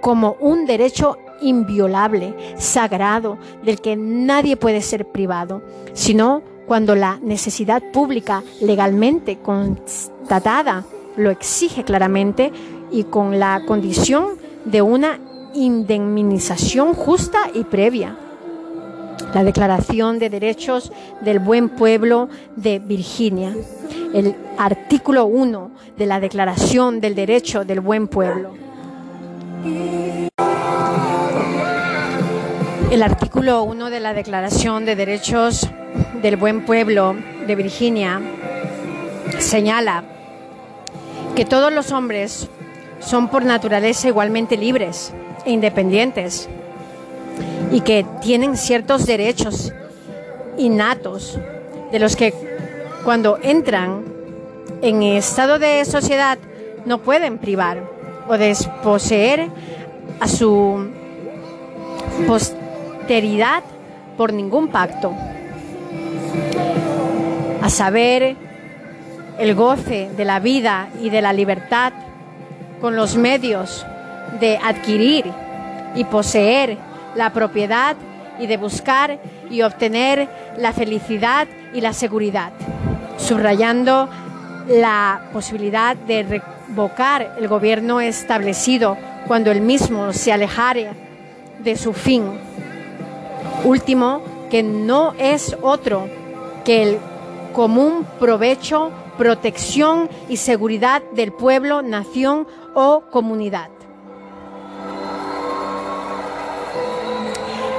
[0.00, 5.62] como un derecho inviolable, sagrado, del que nadie puede ser privado,
[5.94, 10.84] sino cuando la necesidad pública legalmente constatada
[11.16, 12.52] lo exige claramente
[12.90, 14.38] y con la condición
[14.70, 15.18] de una
[15.54, 18.16] indemnización justa y previa
[19.34, 23.54] la Declaración de Derechos del Buen Pueblo de Virginia,
[24.12, 28.54] el artículo 1 de la Declaración del Derecho del Buen Pueblo.
[32.90, 35.68] El artículo 1 de la Declaración de Derechos
[36.22, 37.14] del Buen Pueblo
[37.46, 38.20] de Virginia
[39.38, 40.02] señala
[41.36, 42.48] que todos los hombres
[43.00, 45.12] son por naturaleza igualmente libres
[45.44, 46.48] e independientes
[47.72, 49.72] y que tienen ciertos derechos
[50.58, 51.38] innatos
[51.90, 52.34] de los que
[53.04, 54.04] cuando entran
[54.82, 56.38] en estado de sociedad
[56.84, 57.82] no pueden privar
[58.28, 59.48] o desposeer
[60.20, 60.88] a su
[62.26, 63.62] posteridad
[64.16, 65.14] por ningún pacto.
[67.62, 68.36] A saber,
[69.38, 71.92] el goce de la vida y de la libertad
[72.80, 73.86] con los medios
[74.40, 75.24] de adquirir
[75.94, 76.78] y poseer
[77.14, 77.96] la propiedad
[78.38, 79.18] y de buscar
[79.50, 82.52] y obtener la felicidad y la seguridad,
[83.18, 84.08] subrayando
[84.68, 90.88] la posibilidad de revocar el gobierno establecido cuando el mismo se alejare
[91.58, 92.24] de su fin.
[93.64, 96.08] Último, que no es otro
[96.64, 96.98] que el
[97.52, 98.90] común provecho,
[99.20, 103.68] protección y seguridad del pueblo, nación o comunidad.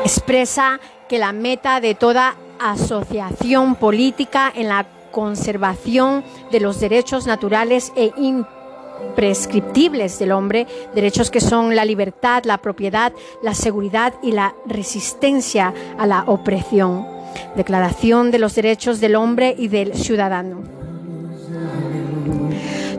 [0.03, 0.79] Expresa
[1.09, 8.11] que la meta de toda asociación política en la conservación de los derechos naturales e
[8.17, 15.73] imprescriptibles del hombre, derechos que son la libertad, la propiedad, la seguridad y la resistencia
[15.97, 17.07] a la opresión.
[17.55, 20.80] Declaración de los Derechos del Hombre y del Ciudadano.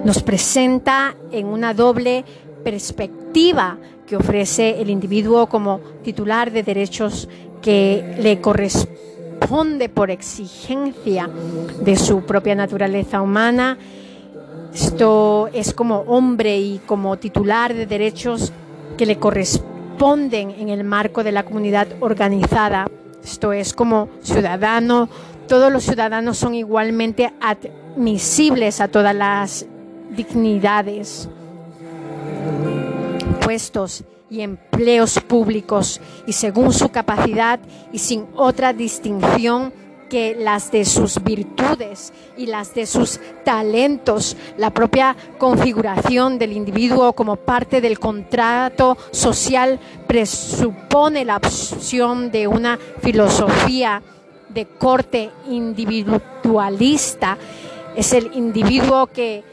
[0.05, 2.24] Nos presenta en una doble
[2.64, 7.28] perspectiva que ofrece el individuo como titular de derechos
[7.61, 11.28] que le corresponde por exigencia
[11.80, 13.78] de su propia naturaleza humana.
[14.74, 18.53] Esto es como hombre y como titular de derechos
[18.96, 22.86] que le corresponden en el marco de la comunidad organizada
[23.22, 25.09] esto es como ciudadano,
[25.46, 29.66] todos los ciudadanos son igualmente admisibles a todas las
[30.15, 31.29] dignidades,
[33.45, 37.61] puestos y empleos públicos y según su capacidad
[37.93, 39.73] y sin otra distinción
[40.13, 47.15] que las de sus virtudes y las de sus talentos, la propia configuración del individuo
[47.15, 54.03] como parte del contrato social presupone la opción de una filosofía
[54.51, 57.39] de corte individualista.
[57.97, 59.51] Es el individuo que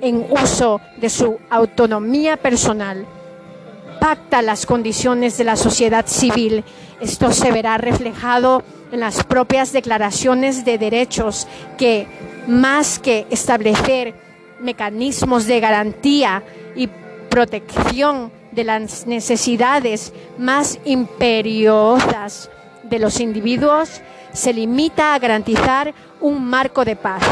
[0.00, 3.06] en uso de su autonomía personal
[3.98, 6.64] pacta las condiciones de la sociedad civil.
[7.00, 11.46] Esto se verá reflejado en las propias declaraciones de derechos
[11.76, 12.06] que,
[12.46, 14.14] más que establecer
[14.60, 16.42] mecanismos de garantía
[16.74, 16.88] y
[17.28, 22.50] protección de las necesidades más imperiosas
[22.82, 24.00] de los individuos,
[24.32, 27.22] se limita a garantizar un marco de paz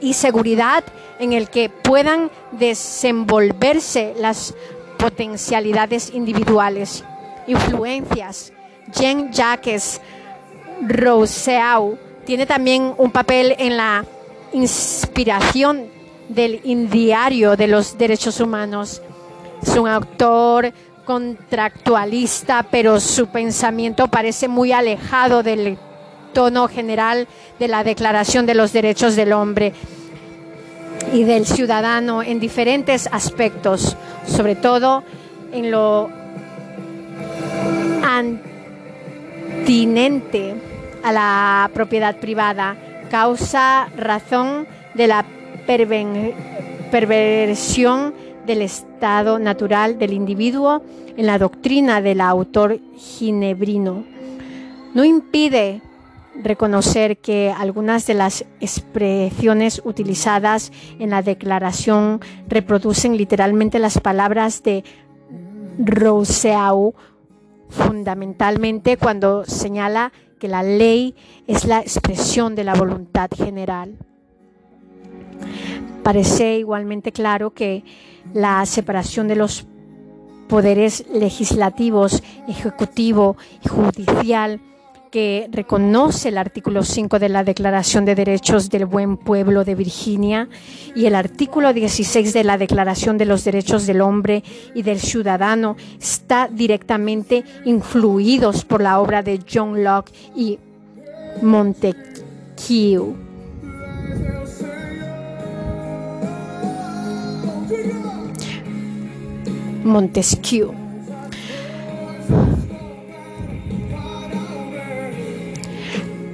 [0.00, 0.84] y seguridad
[1.18, 4.54] en el que puedan desenvolverse las
[4.98, 7.04] potencialidades individuales,
[7.46, 8.52] influencias.
[8.92, 10.00] Jean Jacques
[10.82, 14.04] Rousseau tiene también un papel en la
[14.52, 15.88] inspiración
[16.28, 19.02] del indiario de los derechos humanos.
[19.62, 20.72] Es un autor
[21.04, 25.78] contractualista, pero su pensamiento parece muy alejado del
[26.34, 27.26] tono general
[27.58, 29.72] de la Declaración de los Derechos del Hombre
[31.12, 35.02] y del ciudadano en diferentes aspectos, sobre todo
[35.52, 36.10] en lo
[39.62, 40.54] antinente
[41.02, 42.76] a la propiedad privada,
[43.10, 45.24] causa razón de la
[46.90, 48.12] perversión
[48.46, 50.82] del estado natural del individuo
[51.16, 54.04] en la doctrina del autor ginebrino.
[54.94, 55.80] No impide
[56.42, 64.84] reconocer que algunas de las expresiones utilizadas en la declaración reproducen literalmente las palabras de
[65.78, 66.94] Rousseau,
[67.68, 71.14] fundamentalmente cuando señala que la ley
[71.46, 73.96] es la expresión de la voluntad general.
[76.02, 77.82] Parece igualmente claro que
[78.34, 79.66] la separación de los
[80.48, 84.60] poderes legislativos, ejecutivo y judicial
[85.14, 90.48] que reconoce el artículo 5 de la Declaración de Derechos del Buen Pueblo de Virginia
[90.96, 94.42] y el artículo 16 de la Declaración de los Derechos del Hombre
[94.74, 100.58] y del Ciudadano está directamente influidos por la obra de John Locke y
[101.42, 103.14] Montesquieu.
[109.84, 110.83] Montesquieu.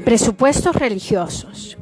[0.05, 1.77] Presupuestos religiosos.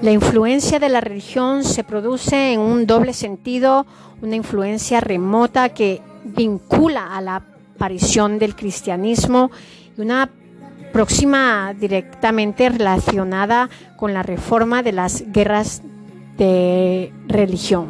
[0.00, 3.86] La influencia de la religión se produce en un doble sentido,
[4.20, 7.44] una influencia remota que vincula a la
[7.76, 9.50] aparición del cristianismo
[9.96, 10.30] y una
[10.92, 15.82] próxima directamente relacionada con la reforma de las guerras
[16.36, 17.88] de religión.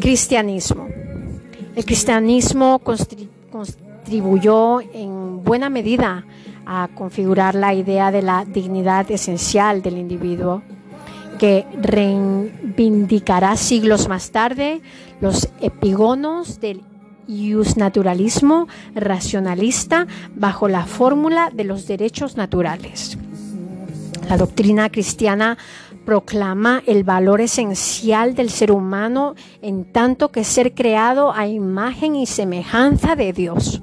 [0.00, 0.88] Cristianismo.
[1.74, 3.28] El cristianismo constituye
[4.12, 6.26] contribuyó en buena medida
[6.66, 10.62] a configurar la idea de la dignidad esencial del individuo,
[11.38, 14.82] que reivindicará siglos más tarde
[15.22, 16.82] los epigonos del
[17.76, 23.16] naturalismo racionalista bajo la fórmula de los derechos naturales.
[24.28, 25.56] La doctrina cristiana
[26.04, 32.26] proclama el valor esencial del ser humano en tanto que ser creado a imagen y
[32.26, 33.80] semejanza de Dios.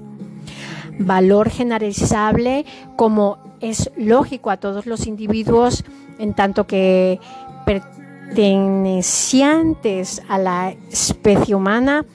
[0.99, 5.83] Valor generalizable como es lógico a todos los individuos
[6.19, 7.19] en tanto que
[7.65, 12.05] pertenecientes a la especie humana.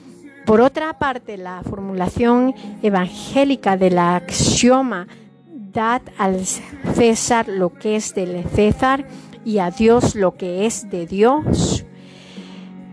[0.47, 5.09] Por otra parte, la formulación evangélica del axioma
[5.74, 6.41] dad al
[6.95, 9.07] César lo que es del César
[9.45, 11.85] y a Dios lo que es de Dios,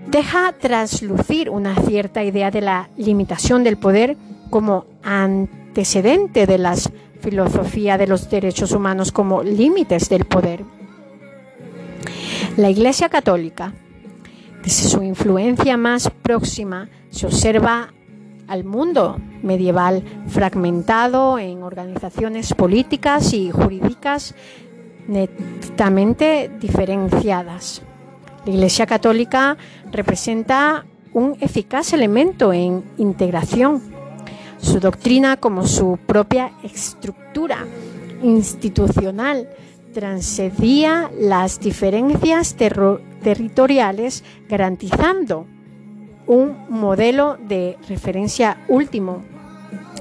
[0.08, 4.18] deja traslucir una cierta idea de la limitación del poder
[4.50, 4.86] como
[5.74, 6.76] de la
[7.20, 10.64] filosofía de los derechos humanos como límites del poder.
[12.58, 13.74] La Iglesia Católica,
[14.64, 17.94] desde su influencia más próxima, se observa
[18.48, 24.36] al mundo medieval fragmentado en organizaciones políticas y jurídicas
[25.08, 27.82] netamente diferenciadas.
[28.46, 29.56] La Iglesia Católica
[29.92, 33.91] representa un eficaz elemento en integración.
[34.62, 37.66] Su doctrina como su propia estructura
[38.22, 39.50] institucional
[39.94, 45.46] transcedía las diferencias territoriales garantizando
[46.28, 49.24] un modelo de referencia último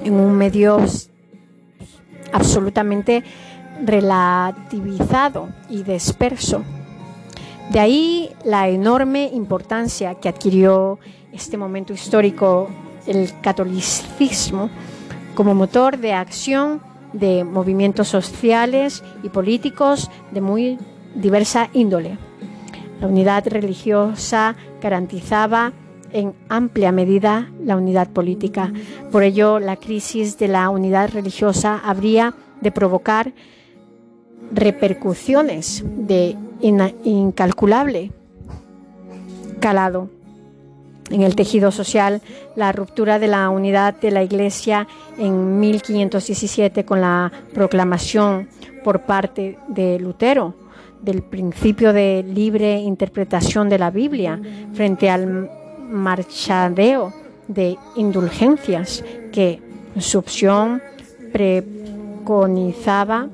[0.04, 0.78] en un medio
[2.32, 3.24] absolutamente
[3.84, 6.62] relativizado y disperso.
[7.70, 10.98] De ahí la enorme importancia que adquirió
[11.32, 12.68] este momento histórico
[13.10, 14.70] el catolicismo
[15.34, 16.80] como motor de acción
[17.12, 20.78] de movimientos sociales y políticos de muy
[21.16, 22.16] diversa índole.
[23.00, 25.72] La unidad religiosa garantizaba
[26.12, 28.72] en amplia medida la unidad política.
[29.10, 33.32] Por ello, la crisis de la unidad religiosa habría de provocar
[34.52, 38.12] repercusiones de incalculable
[39.60, 40.10] calado
[41.10, 42.22] en el tejido social,
[42.56, 44.86] la ruptura de la unidad de la Iglesia
[45.18, 48.48] en 1517 con la proclamación
[48.84, 50.54] por parte de Lutero
[51.02, 54.40] del principio de libre interpretación de la Biblia
[54.74, 55.50] frente al
[55.88, 57.12] marchadeo
[57.48, 59.02] de indulgencias
[59.32, 59.60] que
[59.98, 60.80] su opción
[61.32, 63.28] preconizaba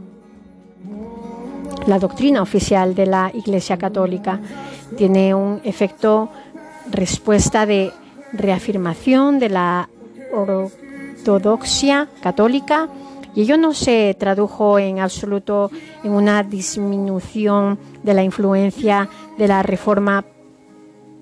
[1.86, 4.40] la doctrina oficial de la Iglesia Católica.
[4.96, 6.30] Tiene un efecto
[6.90, 7.92] respuesta de
[8.32, 9.88] reafirmación de la
[10.32, 12.88] ortodoxia católica
[13.34, 15.70] y ello no se tradujo en absoluto
[16.02, 20.24] en una disminución de la influencia de la reforma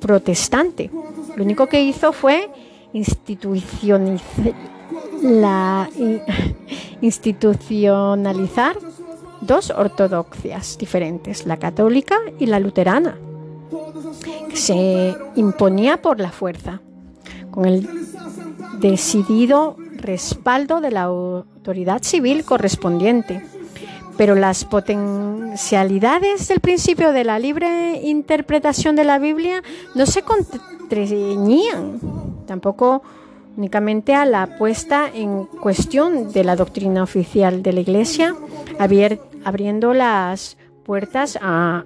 [0.01, 0.91] protestante.
[1.37, 2.49] Lo único que hizo fue
[7.01, 8.77] institucionalizar
[9.41, 13.19] dos ortodoxias diferentes, la católica y la luterana,
[14.53, 16.81] se imponía por la fuerza,
[17.51, 17.89] con el
[18.79, 23.43] decidido respaldo de la autoridad civil correspondiente.
[24.17, 29.63] Pero las potencialidades del principio de la libre interpretación de la Biblia
[29.95, 32.01] no se contrañían,
[32.47, 33.03] tampoco
[33.57, 38.37] únicamente a la puesta en cuestión de la doctrina oficial de la Iglesia,
[39.45, 41.85] abriendo las puertas a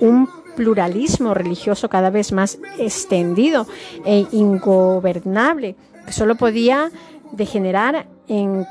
[0.00, 0.28] un
[0.58, 3.68] pluralismo religioso cada vez más extendido
[4.04, 6.90] e ingobernable, que solo podía
[7.30, 8.66] degenerar en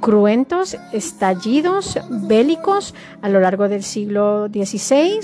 [0.00, 5.20] cruentos estallidos bélicos a lo largo del siglo XVI,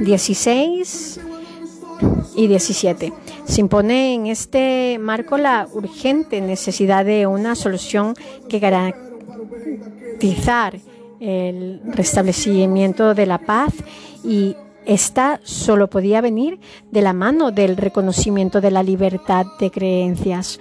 [0.00, 1.20] XVI
[2.34, 3.12] y XVII.
[3.44, 8.14] Se impone en este marco la urgente necesidad de una solución
[8.48, 10.78] que garantizar
[11.20, 13.74] el restablecimiento de la paz
[14.24, 14.56] y
[14.86, 16.58] esta solo podía venir
[16.90, 20.58] de la mano del reconocimiento de la libertad de creencias.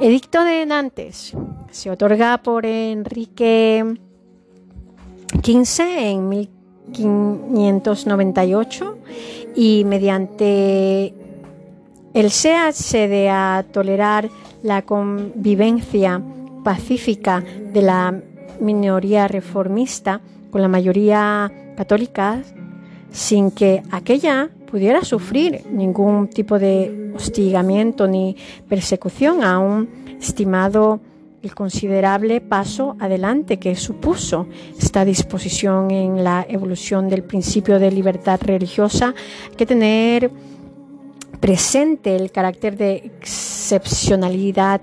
[0.00, 1.34] Edicto de Nantes
[1.70, 3.84] se otorga por Enrique
[5.42, 8.98] XV en 1598
[9.54, 11.14] y mediante
[12.14, 14.30] el se accede a tolerar
[14.62, 16.22] la convivencia
[16.64, 18.22] pacífica de la
[18.60, 20.20] minoría reformista
[20.50, 22.42] con la mayoría católica
[23.10, 28.36] sin que aquella pudiera sufrir ningún tipo de hostigamiento ni
[28.68, 29.88] persecución a un
[30.20, 31.00] estimado
[31.42, 34.48] el considerable paso adelante que supuso
[34.78, 39.14] esta disposición en la evolución del principio de libertad religiosa,
[39.48, 40.30] hay que tener
[41.38, 44.80] presente el carácter de excepcionalidad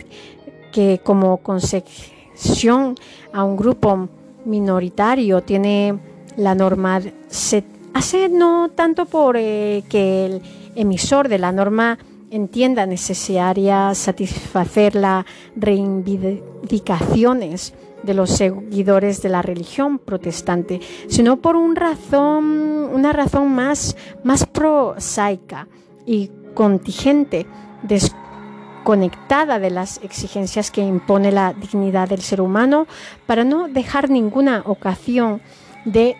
[0.71, 2.95] que como concesión
[3.33, 4.07] a un grupo
[4.45, 7.63] minoritario tiene la norma, se
[7.93, 10.41] hace no tanto por eh, que el
[10.75, 11.97] emisor de la norma
[12.31, 15.25] entienda necesaria satisfacer las
[15.55, 23.95] reivindicaciones de los seguidores de la religión protestante, sino por un razón, una razón más,
[24.23, 25.67] más prosaica
[26.05, 27.45] y contingente,
[27.83, 32.87] desconectada de las exigencias que impone la dignidad del ser humano,
[33.25, 35.41] para no dejar ninguna ocasión
[35.85, 36.17] de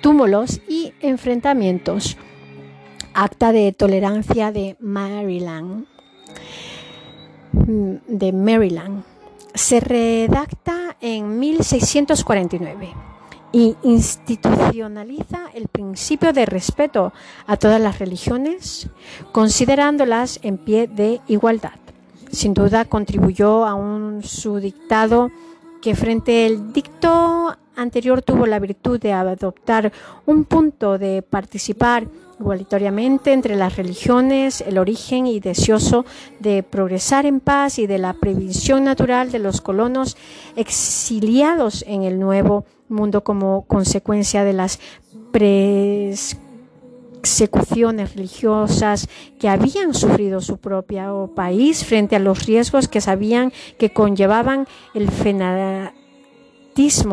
[0.00, 2.16] túmulos y enfrentamientos.
[3.14, 5.86] Acta de Tolerancia de Maryland.
[7.52, 9.04] Mm, de Maryland.
[9.54, 12.94] Se redacta en 1649
[13.52, 17.12] y institucionaliza el principio de respeto
[17.46, 18.88] a todas las religiones,
[19.32, 21.72] considerándolas en pie de igualdad.
[22.30, 25.30] Sin duda contribuyó a un su dictado
[25.80, 29.92] que frente al dicto anterior tuvo la virtud de adoptar
[30.26, 32.06] un punto de participar
[32.38, 36.06] igualitariamente entre las religiones, el origen y deseoso
[36.38, 40.16] de progresar en paz y de la previsión natural de los colonos
[40.56, 44.80] exiliados en el nuevo mundo como consecuencia de las
[47.20, 49.08] persecuciones religiosas
[49.38, 55.10] que habían sufrido su propio país frente a los riesgos que sabían que conllevaban el
[55.10, 55.92] fanatismo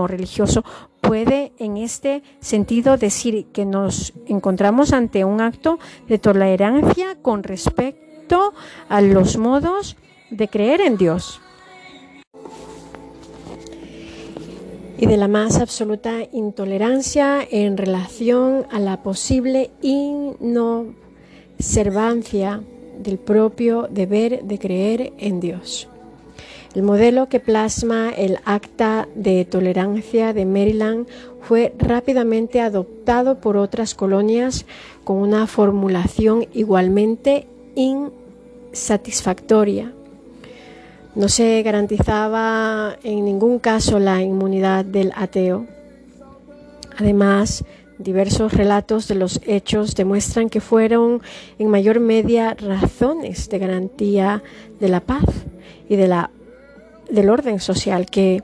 [0.07, 0.63] religioso
[1.01, 8.53] puede en este sentido decir que nos encontramos ante un acto de tolerancia con respecto
[8.89, 9.95] a los modos
[10.29, 11.39] de creer en Dios.
[14.97, 22.63] Y de la más absoluta intolerancia en relación a la posible inobservancia
[22.99, 25.87] del propio deber de creer en Dios.
[26.73, 31.07] El modelo que plasma el Acta de Tolerancia de Maryland
[31.41, 34.65] fue rápidamente adoptado por otras colonias
[35.03, 39.93] con una formulación igualmente insatisfactoria.
[41.17, 45.65] No se garantizaba en ningún caso la inmunidad del ateo.
[46.95, 47.65] Además,
[47.97, 51.23] diversos relatos de los hechos demuestran que fueron
[51.57, 54.43] en mayor medida razones de garantía
[54.79, 55.25] de la paz
[55.89, 56.29] y de la
[57.09, 58.43] del orden social que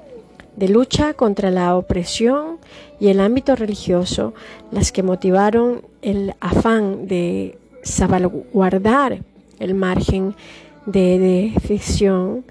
[0.55, 2.57] de lucha contra la opresión
[2.99, 4.34] y el ámbito religioso,
[4.71, 9.19] las que motivaron el afán de salvaguardar
[9.59, 10.34] el margen
[10.86, 12.45] de decisión.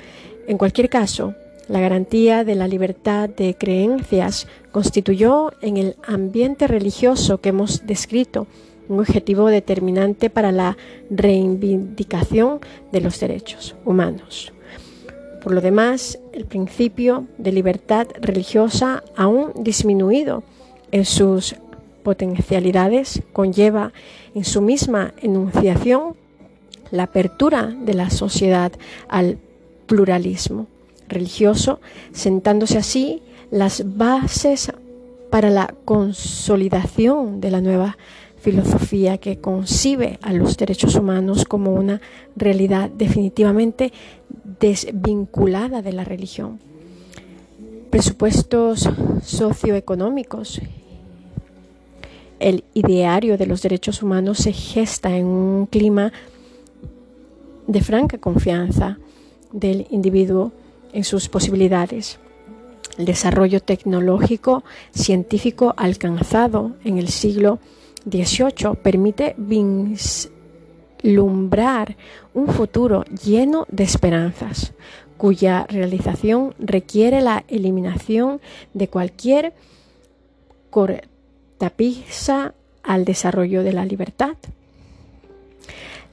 [0.47, 1.35] En cualquier caso,
[1.69, 8.47] la garantía de la libertad de creencias constituyó en el ambiente religioso que hemos descrito
[8.89, 10.77] un objetivo determinante para la
[11.09, 12.61] reivindicación
[12.91, 14.53] de los derechos humanos.
[15.43, 20.45] Por lo demás, el principio de libertad religiosa, aún disminuido
[20.91, 21.57] en sus
[22.03, 23.93] potencialidades, conlleva
[24.35, 26.15] en su misma enunciación
[26.93, 28.71] la apertura de la sociedad
[29.09, 29.39] al
[29.87, 30.69] pluralismo
[31.09, 31.81] religioso,
[32.13, 34.73] sentándose así las bases
[35.31, 37.97] para la consolidación de la nueva
[38.41, 42.01] filosofía que concibe a los derechos humanos como una
[42.37, 43.93] realidad definitivamente
[44.61, 46.59] desvinculada de la religión.
[47.91, 48.89] Presupuestos
[49.25, 50.61] socioeconómicos.
[52.41, 56.13] El ideario de los derechos humanos se gesta en un clima
[57.73, 58.99] de franca confianza
[59.51, 60.53] del individuo
[60.93, 62.21] en sus posibilidades.
[62.99, 64.63] El desarrollo tecnológico
[64.95, 67.59] científico alcanzado en el siglo
[68.05, 71.97] 18 permite vislumbrar
[72.35, 74.75] un futuro lleno de esperanzas,
[75.17, 78.43] cuya realización requiere la eliminación
[78.75, 79.55] de cualquier
[80.69, 82.53] cortapisa
[82.83, 84.37] al desarrollo de la libertad.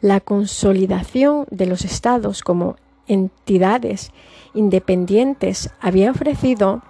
[0.02, 2.78] La consolidación de los estados como
[3.08, 4.12] entidades
[4.54, 6.82] independientes había ofrecido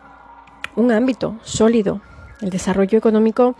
[0.76, 2.02] un ámbito sólido.
[2.42, 3.56] El desarrollo económico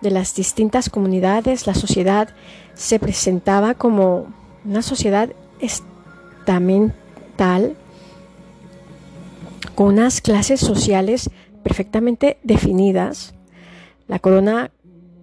[0.00, 2.28] de las distintas comunidades, la sociedad
[2.74, 4.26] se presentaba como
[4.64, 5.30] una sociedad
[5.60, 6.94] estamental
[9.74, 11.30] con unas clases sociales
[11.62, 13.34] perfectamente definidas.
[14.06, 14.70] La corona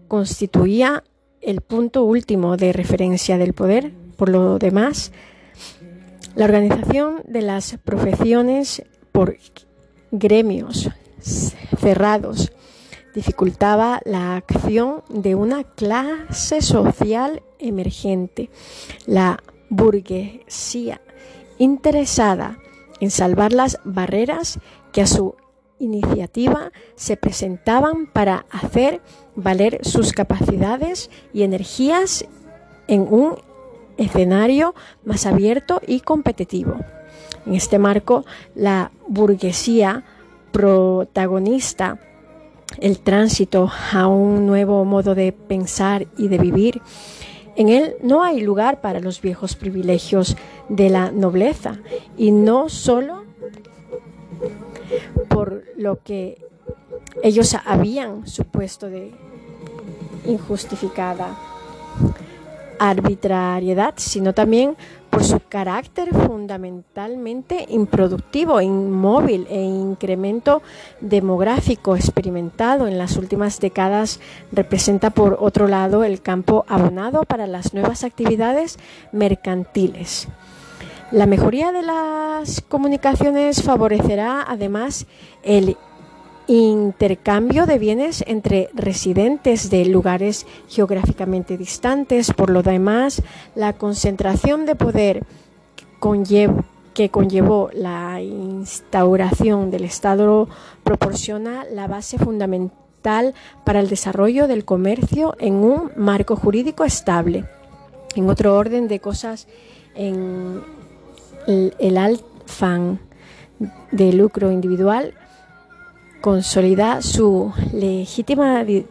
[0.07, 1.03] constituía
[1.41, 3.91] el punto último de referencia del poder.
[4.15, 5.11] Por lo demás,
[6.35, 9.37] la organización de las profesiones por
[10.11, 10.89] gremios
[11.79, 12.51] cerrados
[13.13, 18.49] dificultaba la acción de una clase social emergente,
[19.05, 21.01] la burguesía,
[21.57, 22.57] interesada
[22.99, 24.59] en salvar las barreras
[24.93, 25.35] que a su
[25.81, 29.01] iniciativa se presentaban para hacer
[29.35, 32.25] valer sus capacidades y energías
[32.87, 33.35] en un
[33.97, 34.73] escenario
[35.03, 36.75] más abierto y competitivo.
[37.45, 38.25] En este marco,
[38.55, 40.03] la burguesía
[40.51, 41.99] protagonista
[42.79, 46.81] el tránsito a un nuevo modo de pensar y de vivir.
[47.55, 50.37] En él no hay lugar para los viejos privilegios
[50.69, 51.79] de la nobleza
[52.17, 53.25] y no solo
[55.29, 56.37] por lo que
[57.23, 59.11] ellos habían supuesto de
[60.25, 61.37] injustificada
[62.81, 64.75] arbitrariedad, sino también
[65.11, 70.63] por su carácter fundamentalmente improductivo, inmóvil e incremento
[70.99, 74.19] demográfico experimentado en las últimas décadas
[74.51, 78.79] representa por otro lado el campo abonado para las nuevas actividades
[79.11, 80.27] mercantiles.
[81.11, 85.07] La mejoría de las comunicaciones favorecerá además
[85.43, 85.75] el
[86.47, 92.31] intercambio de bienes entre residentes de lugares geográficamente distantes.
[92.31, 93.23] Por lo demás,
[93.55, 95.25] la concentración de poder
[96.93, 100.47] que conllevó la instauración del Estado
[100.85, 103.33] proporciona la base fundamental
[103.65, 107.43] para el desarrollo del comercio en un marco jurídico estable.
[108.15, 109.49] En otro orden de cosas,
[109.93, 110.79] en
[111.47, 111.97] el, el
[113.91, 115.13] de lucro individual
[116.21, 118.87] consolida su legitimidad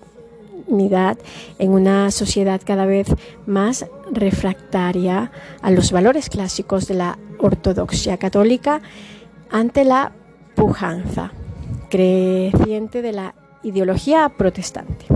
[1.58, 3.08] en una sociedad cada vez
[3.46, 5.30] más refractaria
[5.62, 8.80] a los valores clásicos de la ortodoxia católica
[9.50, 10.12] ante la
[10.54, 11.32] pujanza
[11.88, 15.06] creciente de la ideología protestante.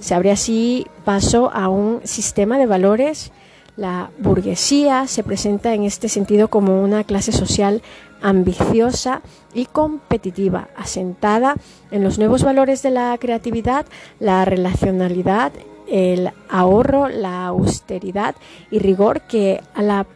[0.00, 3.32] Se abre así paso a un sistema de valores
[3.76, 7.82] la burguesía se presenta en este sentido como una clase social
[8.22, 9.20] ambiciosa
[9.52, 11.56] y competitiva, asentada
[11.90, 13.86] en los nuevos valores de la creatividad,
[14.20, 15.52] la relacionalidad,
[15.88, 18.34] el ahorro, la austeridad
[18.70, 20.06] y rigor que a la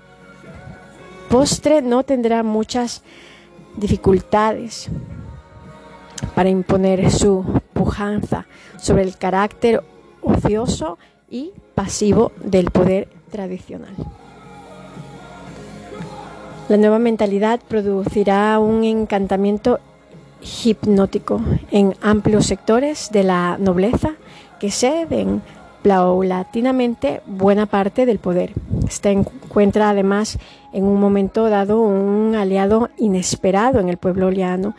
[1.29, 3.03] postre no tendrá muchas
[3.77, 4.89] dificultades
[6.35, 7.45] para imponer su
[7.75, 8.47] pujanza
[8.79, 9.83] sobre el carácter
[10.23, 10.99] ocioso
[11.29, 13.95] y pasivo del poder tradicional.
[16.69, 19.81] La nueva mentalidad producirá un encantamiento
[20.65, 24.17] hipnótico en amplios sectores de la nobleza
[24.61, 25.43] que ceden
[25.83, 28.53] paulatinamente buena parte del poder.
[28.87, 30.39] Este encuentra además
[30.73, 34.75] en un momento dado un aliado inesperado en el pueblo liano.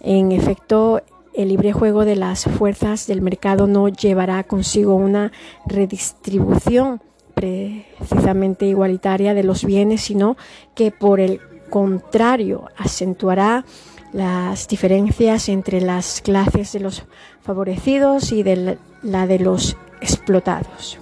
[0.00, 1.02] En efecto,
[1.34, 5.32] el libre juego de las fuerzas del mercado no llevará consigo una
[5.66, 7.00] redistribución
[7.34, 10.36] precisamente igualitaria de los bienes, sino
[10.74, 13.64] que por el contrario acentuará
[14.12, 17.04] las diferencias entre las clases de los
[17.42, 20.98] favorecidos y de la de los explotados.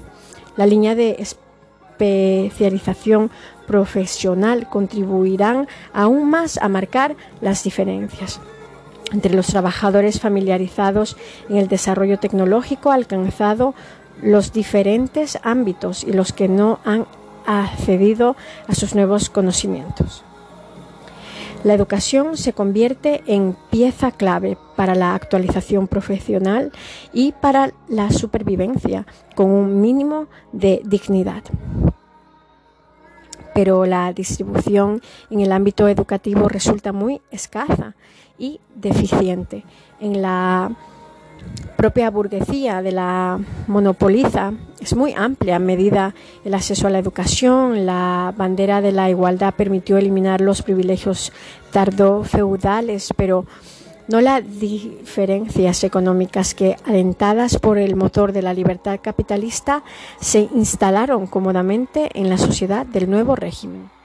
[0.56, 3.30] La línea de especialización
[3.66, 8.40] profesional contribuirán aún más a marcar las diferencias
[9.12, 11.16] entre los trabajadores familiarizados
[11.48, 13.74] en el desarrollo tecnológico alcanzado
[14.22, 17.06] los diferentes ámbitos y los que no han
[17.46, 18.36] accedido
[18.68, 20.24] a sus nuevos conocimientos.
[21.64, 26.72] La educación se convierte en pieza clave para la actualización profesional
[27.12, 29.06] y para la supervivencia
[29.36, 31.44] con un mínimo de dignidad.
[33.54, 37.94] Pero la distribución en el ámbito educativo resulta muy escasa
[38.38, 39.64] y deficiente.
[40.00, 40.72] En la
[41.76, 46.14] propia burguesía de la monopoliza es muy amplia a medida
[46.44, 47.86] el acceso a la educación.
[47.86, 51.32] La bandera de la igualdad permitió eliminar los privilegios
[51.72, 53.46] tardo-feudales, pero
[54.08, 59.82] no las diferencias económicas que, alentadas por el motor de la libertad capitalista,
[60.20, 64.01] se instalaron cómodamente en la sociedad del nuevo régimen.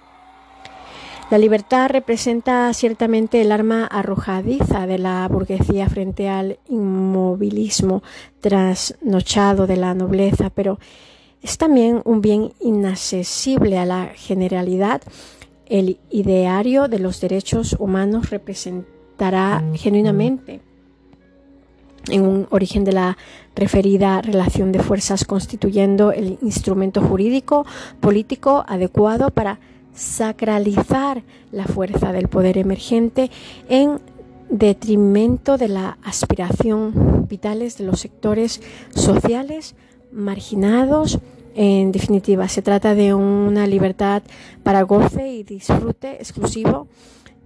[1.30, 8.02] La libertad representa ciertamente el arma arrojadiza de la burguesía frente al inmovilismo
[8.40, 10.80] trasnochado de la nobleza, pero
[11.42, 15.02] es también un bien inaccesible a la generalidad.
[15.66, 20.62] El ideario de los derechos humanos representará genuinamente
[22.08, 23.18] en un origen de la
[23.54, 27.66] referida relación de fuerzas constituyendo el instrumento jurídico
[28.00, 29.60] político adecuado para
[29.98, 33.32] sacralizar la fuerza del poder emergente
[33.68, 34.00] en
[34.50, 39.76] detrimento de la aspiración vitales de los sectores sociales
[40.12, 41.20] marginados.
[41.56, 44.22] En definitiva, se trata de una libertad
[44.64, 46.88] para goce y disfrute exclusivo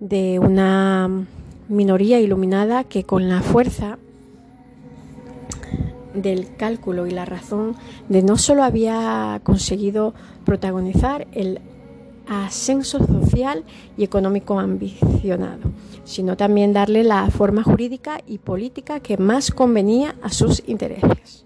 [0.02, 1.26] de una
[1.70, 3.98] minoría iluminada que con la fuerza
[6.14, 7.78] del cálculo y la razón
[8.10, 11.62] de no solo había conseguido protagonizar el
[12.28, 13.64] ascenso social
[13.98, 15.72] y económico ambicionado,
[16.04, 21.46] sino también darle la forma jurídica y política que más convenía a sus intereses.